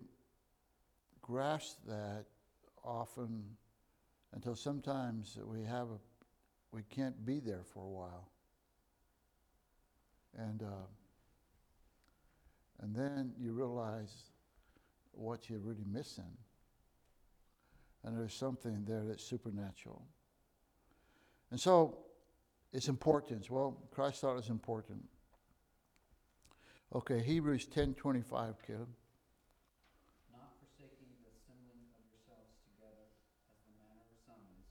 [1.21, 2.25] grasp that
[2.83, 3.43] often
[4.33, 5.99] until sometimes we have a
[6.71, 8.29] we can't be there for a while,
[10.37, 10.85] and uh,
[12.81, 14.13] and then you realize
[15.17, 16.37] what you're really missing,
[18.03, 20.05] and there's something there that's supernatural,
[21.51, 21.97] and so
[22.73, 23.49] its importance.
[23.49, 25.03] Well, Christ thought it was important.
[26.93, 28.89] Okay, Hebrews ten twenty five, Caleb.
[30.31, 33.11] not forsaking the assembling of yourselves together
[33.49, 34.67] as the manner of some is,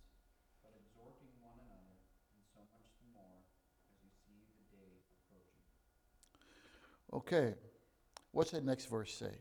[0.62, 1.96] but exhorting one another,
[2.32, 3.44] and so much the more
[3.76, 5.66] as you see the day approaching.
[7.12, 7.52] Okay,
[8.32, 9.36] what's the next verse say?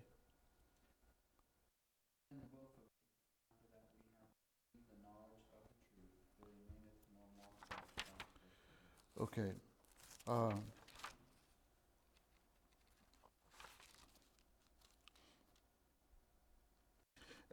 [2.32, 3.08] And both of you,
[3.40, 7.96] after that we have received the knowledge of the truth, there remaineth no more false
[7.96, 8.52] gospel.
[9.20, 9.52] Okay.
[10.28, 10.62] Um,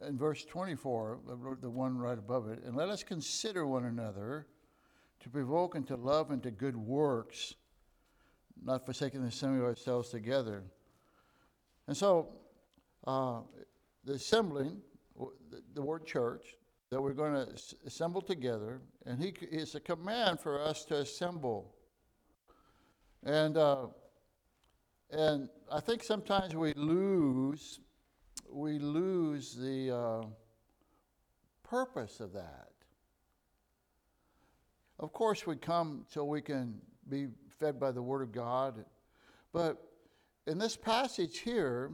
[0.00, 1.20] in verse 24,
[1.60, 4.46] the- one right above it, and let us consider one another
[5.20, 7.54] to provoke into love and to good works,
[8.60, 10.64] not forsaking the assembly of ourselves together.
[11.86, 12.40] And so,
[13.06, 13.42] uh,
[14.04, 14.82] the assembling,
[15.74, 16.56] the word church,
[16.92, 17.50] that we're going to
[17.86, 21.74] assemble together, and he, it's a command for us to assemble.
[23.24, 23.86] And, uh,
[25.10, 27.80] and I think sometimes we lose,
[28.50, 30.26] we lose the uh,
[31.62, 32.68] purpose of that.
[34.98, 36.74] Of course, we come so we can
[37.08, 37.28] be
[37.58, 38.84] fed by the Word of God.
[39.54, 39.82] But
[40.46, 41.90] in this passage here,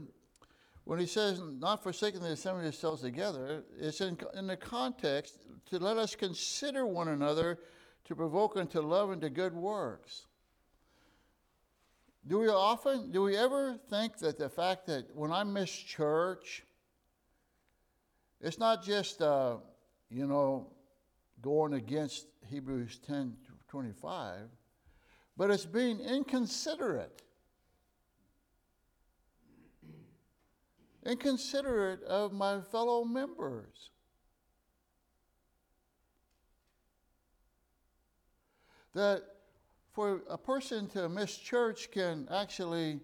[0.88, 5.38] when he says not forsaking the assembly of yourselves together, it's in, in the context
[5.66, 7.58] to let us consider one another
[8.06, 10.24] to provoke unto love and to good works.
[12.26, 16.64] Do we often, do we ever think that the fact that when I miss church,
[18.40, 19.56] it's not just, uh,
[20.08, 20.72] you know,
[21.42, 23.36] going against Hebrews 10
[23.68, 24.38] 25,
[25.36, 27.20] but it's being inconsiderate.
[31.08, 33.90] Inconsiderate of my fellow members.
[38.94, 39.22] That
[39.94, 43.00] for a person to miss church can actually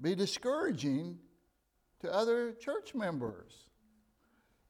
[0.00, 1.18] be discouraging
[2.00, 3.52] to other church members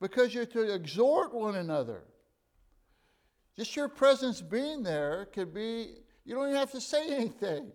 [0.00, 2.04] because you're to exhort one another.
[3.54, 7.70] Just your presence being there could be, you don't even have to say anything.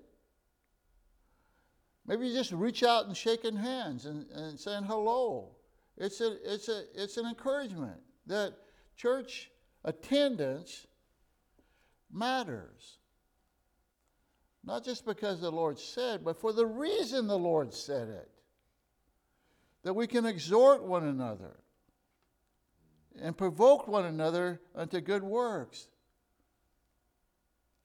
[2.10, 5.52] Maybe you just reach out and shaking hands and, and saying hello.
[5.96, 8.56] It's, a, it's, a, it's an encouragement that
[8.98, 9.52] church
[9.86, 10.88] attendance
[12.12, 12.98] matters.
[14.64, 18.30] Not just because the Lord said, but for the reason the Lord said it.
[19.84, 21.58] That we can exhort one another
[23.22, 25.88] and provoke one another unto good works.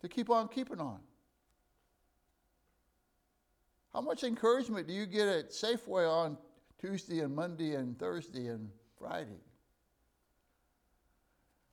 [0.01, 1.01] To keep on keeping on.
[3.95, 6.36] How much encouragement do you get at Safeway on
[6.80, 8.68] Tuesday and Monday and Thursday and
[8.99, 9.40] Friday?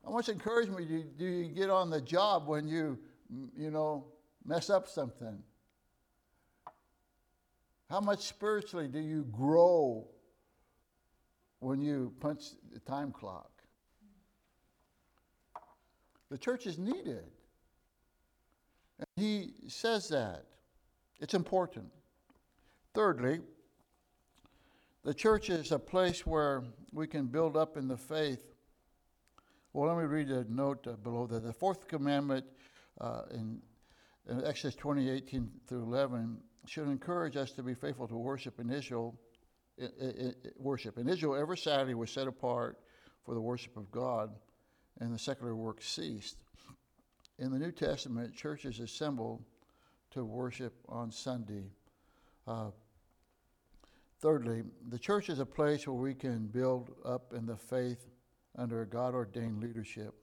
[0.06, 3.00] How much encouragement do you, do you get on the job when you,
[3.58, 4.06] you know,
[4.46, 5.42] mess up something?
[7.90, 10.08] How much spiritually do you grow
[11.60, 13.50] when you punch the time clock?
[16.30, 17.26] The church is needed.
[19.00, 20.46] And he says that.
[21.20, 21.92] It's important.
[22.94, 23.40] Thirdly,
[25.04, 28.44] the church is a place where we can build up in the faith.
[29.72, 31.42] Well, let me read a note uh, below that.
[31.42, 32.46] The fourth commandment
[33.00, 33.62] uh, in,
[34.30, 38.70] in Exodus 20, 18 through 11 should encourage us to be faithful to worship in
[38.70, 39.18] Israel.
[40.58, 40.98] worship.
[40.98, 42.78] In Israel, every Saturday was set apart
[43.26, 44.32] for the worship of God,
[45.00, 46.44] and the secular work ceased.
[47.40, 49.46] In the New Testament, churches assembled
[50.12, 51.72] to worship on Sunday.
[52.46, 52.72] Uh,
[54.22, 58.08] thirdly, the church is a place where we can build up in the faith
[58.58, 60.14] under a God ordained leadership.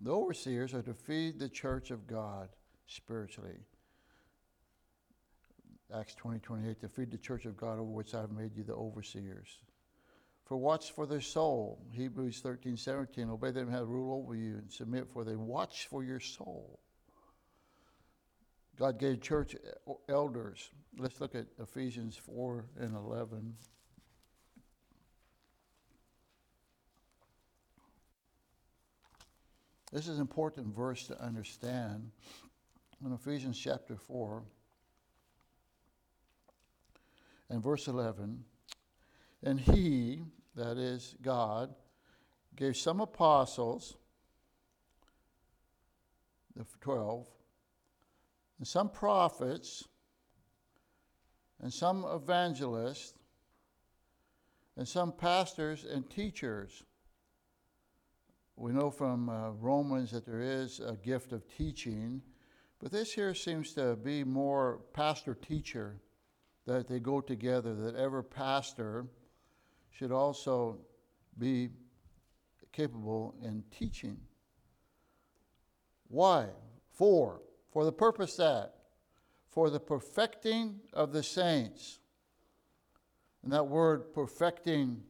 [0.00, 2.48] The overseers are to feed the church of God
[2.86, 3.58] spiritually.
[5.94, 8.62] Acts 20, 28, to feed the church of God over which I have made you
[8.62, 9.48] the overseers.
[10.44, 11.78] For watch for their soul.
[11.92, 16.04] Hebrews 13, 17, obey them have rule over you and submit for they watch for
[16.04, 16.78] your soul.
[18.78, 20.70] God gave church uh, elders.
[20.96, 23.54] Let's look at Ephesians 4 and 11.
[29.92, 32.10] This is an important verse to understand.
[33.04, 34.42] In Ephesians chapter 4
[37.50, 38.44] and verse 11,
[39.42, 40.22] and he,
[40.54, 41.74] that is God,
[42.54, 43.96] gave some apostles,
[46.54, 47.26] the 12,
[48.58, 49.86] and some prophets,
[51.60, 53.14] and some evangelists,
[54.76, 56.82] and some pastors and teachers.
[58.56, 62.22] We know from uh, Romans that there is a gift of teaching,
[62.80, 66.00] but this here seems to be more pastor teacher,
[66.66, 69.06] that they go together, that every pastor
[69.90, 70.78] should also
[71.38, 71.70] be
[72.72, 74.18] capable in teaching.
[76.08, 76.46] Why?
[76.92, 77.40] For
[77.70, 78.74] for the purpose that,
[79.50, 81.98] for the perfecting of the saints.
[83.42, 85.02] And that word perfecting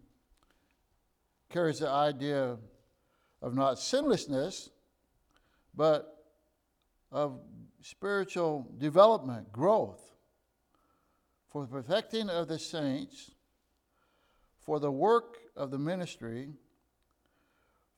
[1.51, 2.57] carries the idea
[3.41, 4.71] of not sinlessness,
[5.75, 6.25] but
[7.11, 7.41] of
[7.81, 10.15] spiritual development, growth.
[11.49, 13.31] For the perfecting of the saints,
[14.61, 16.51] for the work of the ministry,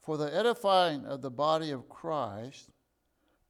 [0.01, 2.71] for the edifying of the body of Christ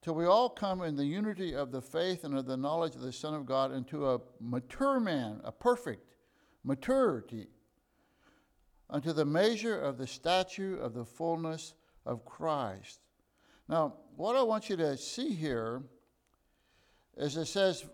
[0.01, 3.01] till we all come in the unity of the faith and of the knowledge of
[3.01, 6.15] the Son of God into a mature man, a perfect
[6.63, 7.47] maturity,
[8.89, 11.75] unto the measure of the stature of the fullness
[12.05, 12.99] of Christ.
[13.69, 15.83] Now, what I want you to see here
[17.15, 17.85] is it says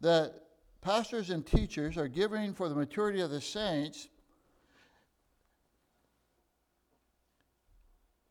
[0.00, 0.34] that
[0.82, 4.08] pastors and teachers are giving for the maturity of the saints.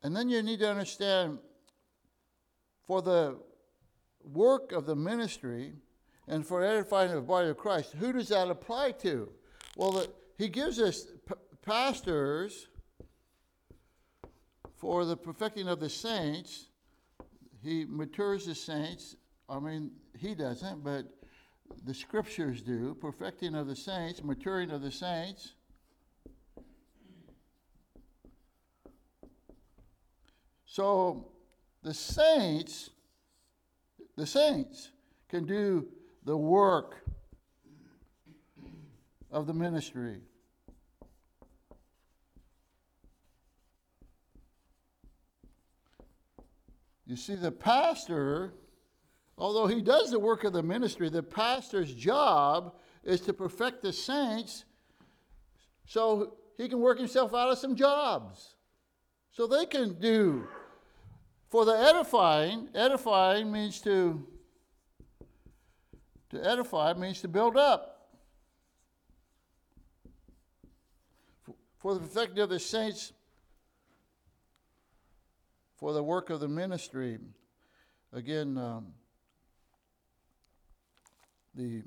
[0.04, 1.40] And then you need to understand
[2.86, 3.38] for the
[4.24, 5.74] work of the ministry
[6.28, 7.94] and for edifying the body of Christ.
[8.00, 9.30] Who does that apply to?
[9.76, 12.68] Well, the, he gives us p- pastors
[14.76, 16.68] for the perfecting of the saints.
[17.62, 19.16] He matures the saints.
[19.50, 21.06] I mean, he doesn't, but
[21.86, 22.96] the scriptures do.
[22.96, 25.54] Perfecting of the saints, maturing of the saints.
[30.66, 31.33] So
[31.84, 32.90] the saints,
[34.16, 34.92] the saints
[35.28, 35.86] can do
[36.24, 37.04] the work
[39.32, 40.22] of the ministry.
[47.06, 48.54] You see, the pastor,
[49.38, 53.92] although he does the work of the ministry, the pastor's job is to perfect the
[53.92, 54.64] saints
[55.86, 58.56] so he can work himself out of some jobs.
[59.32, 60.48] So they can do
[61.54, 64.26] for the edifying, edifying means to
[66.32, 68.10] to edify means to build up.
[71.78, 73.14] For the perfecting of the saints,
[75.78, 77.20] for the work of the ministry.
[78.12, 78.88] Again, um,
[81.54, 81.84] the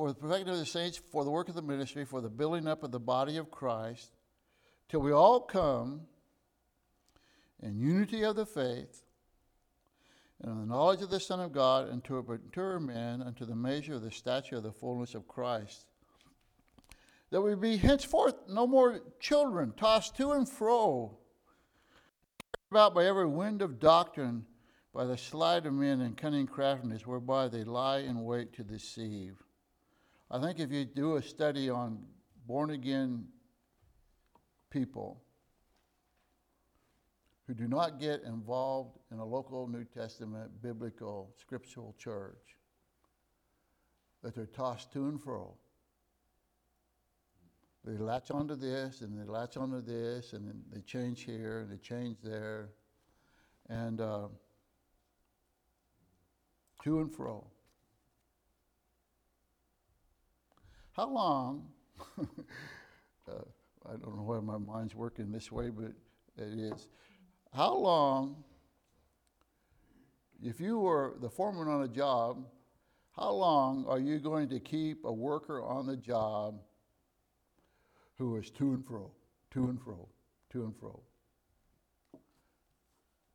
[0.00, 2.66] for the perfecting of the saints, for the work of the ministry, for the building
[2.66, 4.12] up of the body of Christ,
[4.88, 6.06] till we all come
[7.62, 9.02] in unity of the faith
[10.40, 13.54] and in the knowledge of the Son of God, unto a mature man, unto the
[13.54, 15.84] measure of the stature of the fullness of Christ.
[17.28, 21.18] That we be henceforth no more children, tossed to and fro,
[22.40, 24.46] carried about by every wind of doctrine,
[24.94, 29.36] by the sleight of men and cunning craftiness, whereby they lie in wait to deceive.
[30.30, 31.98] I think if you do a study on
[32.46, 33.26] born again
[34.70, 35.22] people
[37.46, 42.56] who do not get involved in a local New Testament biblical scriptural church,
[44.22, 45.54] that they're tossed to and fro.
[47.84, 51.72] They latch onto this and they latch onto this and then they change here and
[51.72, 52.68] they change there
[53.68, 54.28] and uh,
[56.84, 57.46] to and fro.
[60.92, 61.68] How long,
[62.20, 62.24] uh,
[63.86, 65.92] I don't know why my mind's working this way, but
[66.36, 66.88] it is.
[67.54, 68.44] How long,
[70.42, 72.44] if you were the foreman on a job,
[73.16, 76.60] How long are you going to keep a worker on the job
[78.16, 79.10] who is to and fro,
[79.52, 80.08] to and fro,
[80.52, 81.00] to and fro?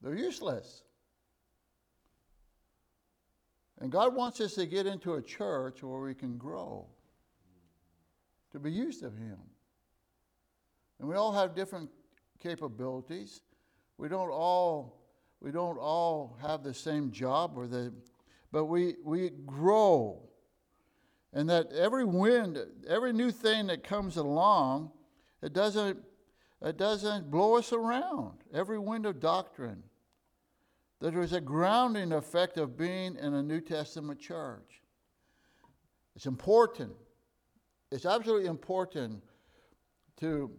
[0.01, 0.83] They're useless.
[3.79, 6.87] And God wants us to get into a church where we can grow,
[8.55, 9.37] to be used of Him.
[10.99, 11.89] And we all have different
[12.41, 13.41] capabilities.
[13.97, 15.01] We don't all
[15.41, 17.93] we don't all have the same job or the
[18.51, 20.21] but we we grow.
[21.33, 24.91] And that every wind, every new thing that comes along,
[25.41, 25.99] it doesn't
[26.61, 28.37] it doesn't blow us around.
[28.53, 29.83] Every wind of doctrine.
[31.01, 34.81] That there's a grounding effect of being in a New Testament church.
[36.15, 36.93] It's important.
[37.95, 39.23] It's absolutely important
[40.17, 40.51] to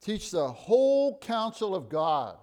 [0.00, 2.38] teach the whole counsel of God.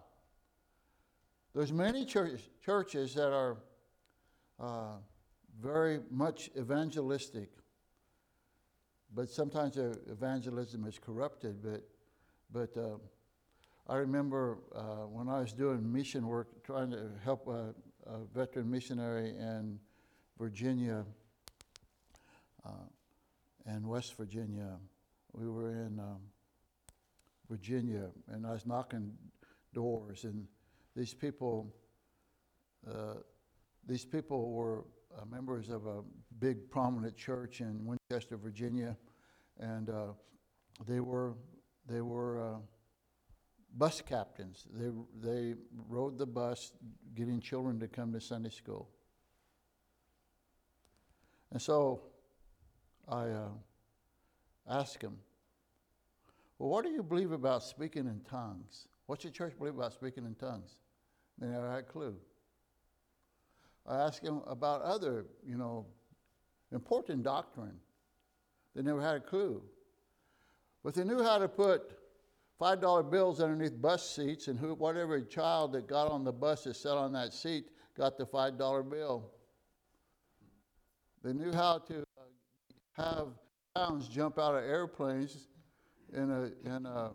[1.56, 3.58] There's many church, churches that are
[4.60, 4.98] uh,
[5.60, 7.50] very much evangelistic,
[9.16, 11.64] but sometimes their evangelism is corrupted.
[11.64, 11.82] But,
[12.52, 12.98] but uh,
[13.92, 17.74] I remember uh, when I was doing mission work, trying to help a,
[18.06, 19.80] a veteran missionary in
[20.38, 21.04] Virginia
[23.66, 24.78] and West Virginia.
[25.34, 26.20] We were in um,
[27.50, 29.14] Virginia, and I was knocking
[29.74, 30.48] doors, and
[30.96, 31.74] these people,
[32.90, 33.16] uh,
[33.86, 34.86] these people were
[35.18, 36.02] uh, members of a
[36.40, 38.96] big prominent church in Winchester, Virginia,
[39.60, 40.08] and uh,
[40.88, 41.34] they were
[41.88, 42.58] they were uh,
[43.78, 44.66] bus captains.
[44.74, 44.90] They
[45.22, 45.56] they
[45.88, 46.72] rode the bus,
[47.14, 48.90] getting children to come to Sunday school.
[51.52, 52.02] And so,
[53.08, 53.50] I uh,
[54.70, 55.18] asked them,
[56.58, 58.88] "Well, what do you believe about speaking in tongues?
[59.06, 60.78] What's your church believe about speaking in tongues?"
[61.38, 62.16] They never had a clue.
[63.88, 65.86] I asked them about other, you know,
[66.72, 67.78] important doctrine.
[68.76, 69.62] They never had a clue.
[70.84, 71.98] But they knew how to put
[72.60, 76.76] $5 bills underneath bus seats, and who, whatever child that got on the bus that
[76.76, 79.32] sat on that seat got the $5 bill.
[81.24, 82.05] They knew how to
[82.98, 83.28] have
[83.74, 85.48] clowns jump out of airplanes
[86.14, 87.12] in a, in a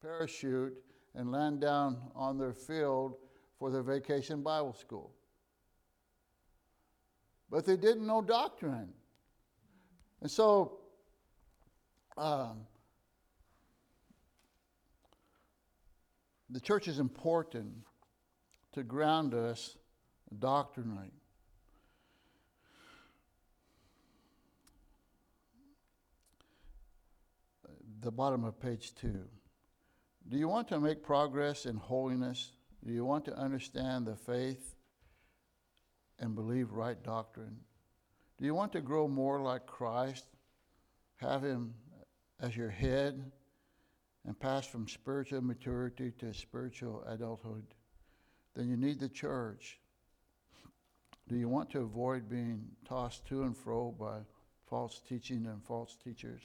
[0.00, 0.76] parachute
[1.14, 3.16] and land down on their field
[3.58, 5.12] for their vacation Bible school.
[7.50, 8.92] But they didn't know doctrine.
[10.20, 10.78] And so,
[12.16, 12.66] um,
[16.48, 17.72] the church is important
[18.72, 19.76] to ground us
[20.38, 21.10] doctrinally.
[28.02, 29.28] The bottom of page two.
[30.26, 32.52] Do you want to make progress in holiness?
[32.86, 34.74] Do you want to understand the faith
[36.18, 37.58] and believe right doctrine?
[38.38, 40.24] Do you want to grow more like Christ,
[41.16, 41.74] have Him
[42.40, 43.30] as your head,
[44.24, 47.66] and pass from spiritual maturity to spiritual adulthood?
[48.54, 49.78] Then you need the church.
[51.28, 54.20] Do you want to avoid being tossed to and fro by
[54.70, 56.40] false teaching and false teachers?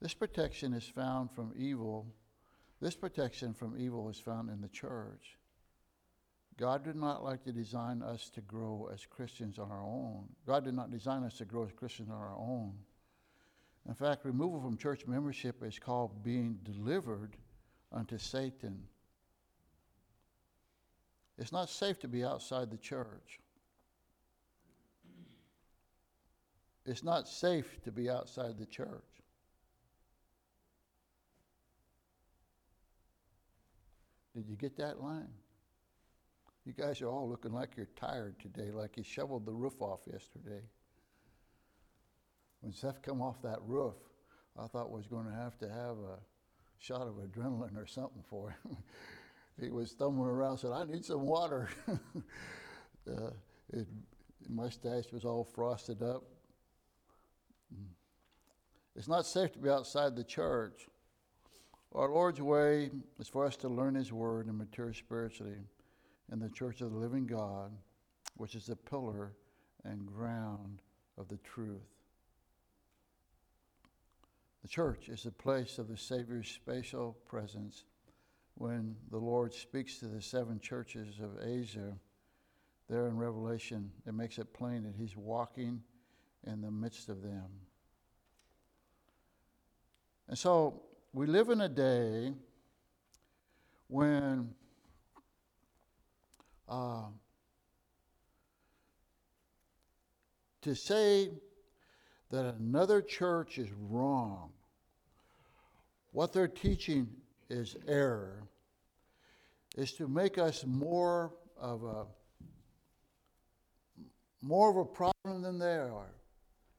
[0.00, 2.06] This protection is found from evil.
[2.80, 5.38] This protection from evil is found in the church.
[6.58, 10.24] God did not like to design us to grow as Christians on our own.
[10.46, 12.72] God did not design us to grow as Christians on our own.
[13.86, 17.36] In fact, removal from church membership is called being delivered
[17.92, 18.82] unto Satan.
[21.38, 23.38] It's not safe to be outside the church.
[26.86, 29.15] It's not safe to be outside the church.
[34.36, 35.30] Did you get that line?
[36.66, 40.00] You guys are all looking like you're tired today, like you shoveled the roof off
[40.12, 40.60] yesterday.
[42.60, 43.94] When Seth come off that roof,
[44.58, 46.18] I thought was going to have to have a
[46.78, 48.76] shot of adrenaline or something for him.
[49.60, 53.30] he was stumbling around, said, "I need some water." uh,
[53.72, 53.86] his
[54.50, 56.24] mustache was all frosted up.
[58.94, 60.88] It's not safe to be outside the church.
[61.96, 65.56] Our Lord's way is for us to learn His Word and mature spiritually
[66.30, 67.72] in the church of the living God,
[68.36, 69.32] which is the pillar
[69.82, 70.82] and ground
[71.16, 71.88] of the truth.
[74.60, 77.84] The church is the place of the Savior's spatial presence.
[78.56, 81.94] When the Lord speaks to the seven churches of Asia,
[82.90, 85.80] there in Revelation, it makes it plain that He's walking
[86.46, 87.46] in the midst of them.
[90.28, 90.82] And so
[91.16, 92.34] we live in a day
[93.88, 94.50] when
[96.68, 97.04] uh,
[100.60, 101.30] to say
[102.30, 104.50] that another church is wrong,
[106.12, 107.08] what they're teaching
[107.48, 108.42] is error,
[109.74, 112.04] is to make us more of a
[114.42, 116.12] more of a problem than they are.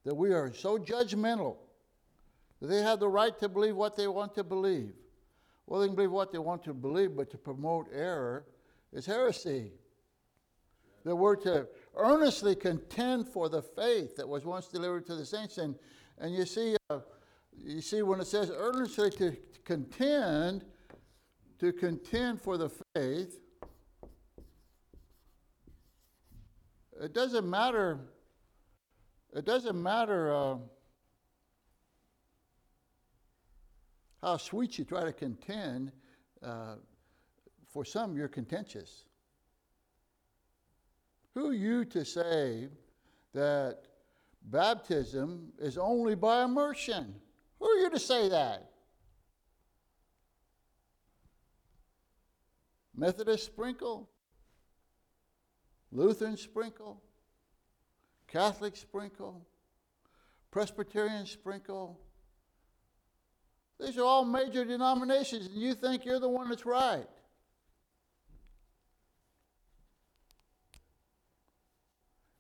[0.05, 1.55] That we are so judgmental
[2.61, 4.93] they have the right to believe what they want to believe.
[5.67, 8.45] Well, they can believe what they want to believe, but to promote error
[8.93, 9.73] is heresy.
[11.03, 15.57] That we're to earnestly contend for the faith that was once delivered to the saints.
[15.57, 15.75] And,
[16.17, 16.99] and you, see, uh,
[17.55, 20.65] you see, when it says earnestly to contend,
[21.59, 23.39] to contend for the faith,
[27.01, 27.99] it doesn't matter.
[29.35, 30.55] It doesn't matter uh,
[34.21, 35.91] how sweet you try to contend.
[36.41, 36.75] Uh,
[37.71, 39.05] for some, you're contentious.
[41.33, 42.67] Who are you to say
[43.33, 43.83] that
[44.43, 47.13] baptism is only by immersion?
[47.59, 48.71] Who are you to say that?
[52.95, 54.09] Methodist sprinkle?
[55.91, 57.01] Lutheran sprinkle?
[58.27, 59.45] Catholic sprinkle?
[60.49, 61.99] Presbyterian sprinkle?
[63.79, 67.05] These are all major denominations, and you think you're the one that's right.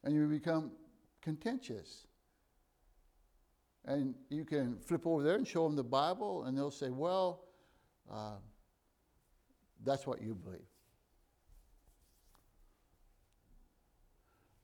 [0.03, 0.71] And you become
[1.21, 2.07] contentious.
[3.85, 7.43] And you can flip over there and show them the Bible, and they'll say, Well,
[8.11, 8.37] uh,
[9.85, 10.59] that's what you believe.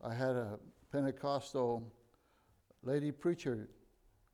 [0.02, 0.60] I had a
[0.92, 1.92] Pentecostal
[2.82, 3.70] lady preacher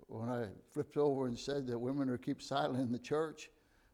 [0.10, 3.50] when I flipped over and said that women are keep silent in the church,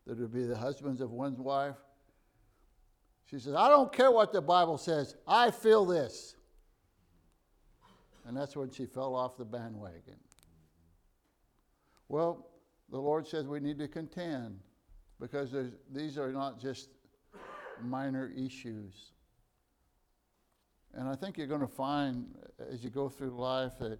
[0.08, 1.76] that it would be the husbands of one's wife.
[3.30, 6.36] She says, I don't care what the Bible says, I feel this.
[8.26, 10.16] And that's when she fell off the bandwagon.
[12.08, 12.48] Well,
[12.90, 14.60] the Lord says we need to contend
[15.20, 15.54] because
[15.92, 16.90] these are not just
[17.84, 19.12] minor issues.
[20.94, 22.26] And I think you're going to find
[22.72, 24.00] as you go through life that,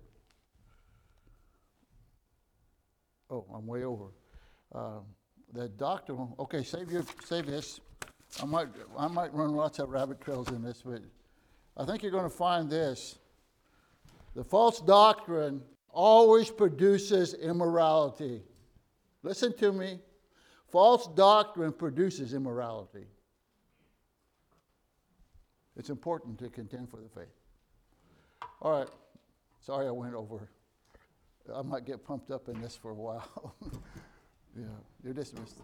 [3.36, 4.06] oh, I'm way over.
[4.74, 5.00] Uh,
[5.54, 7.80] that doctrinal, okay, save, your, save this.
[8.42, 8.68] I might,
[8.98, 11.02] I might run lots of rabbit trails in this, but
[11.78, 13.18] I think you're going to find this.
[14.36, 18.42] The false doctrine always produces immorality.
[19.24, 20.00] Listen to me.
[20.72, 23.06] False doctrine produces immorality.
[25.78, 27.34] It's important to contend for the faith.
[28.62, 28.90] All right.
[29.62, 30.50] Sorry I went over.
[31.54, 33.56] I might get pumped up in this for a while.
[34.58, 34.66] yeah,
[35.04, 35.62] you're dismissed.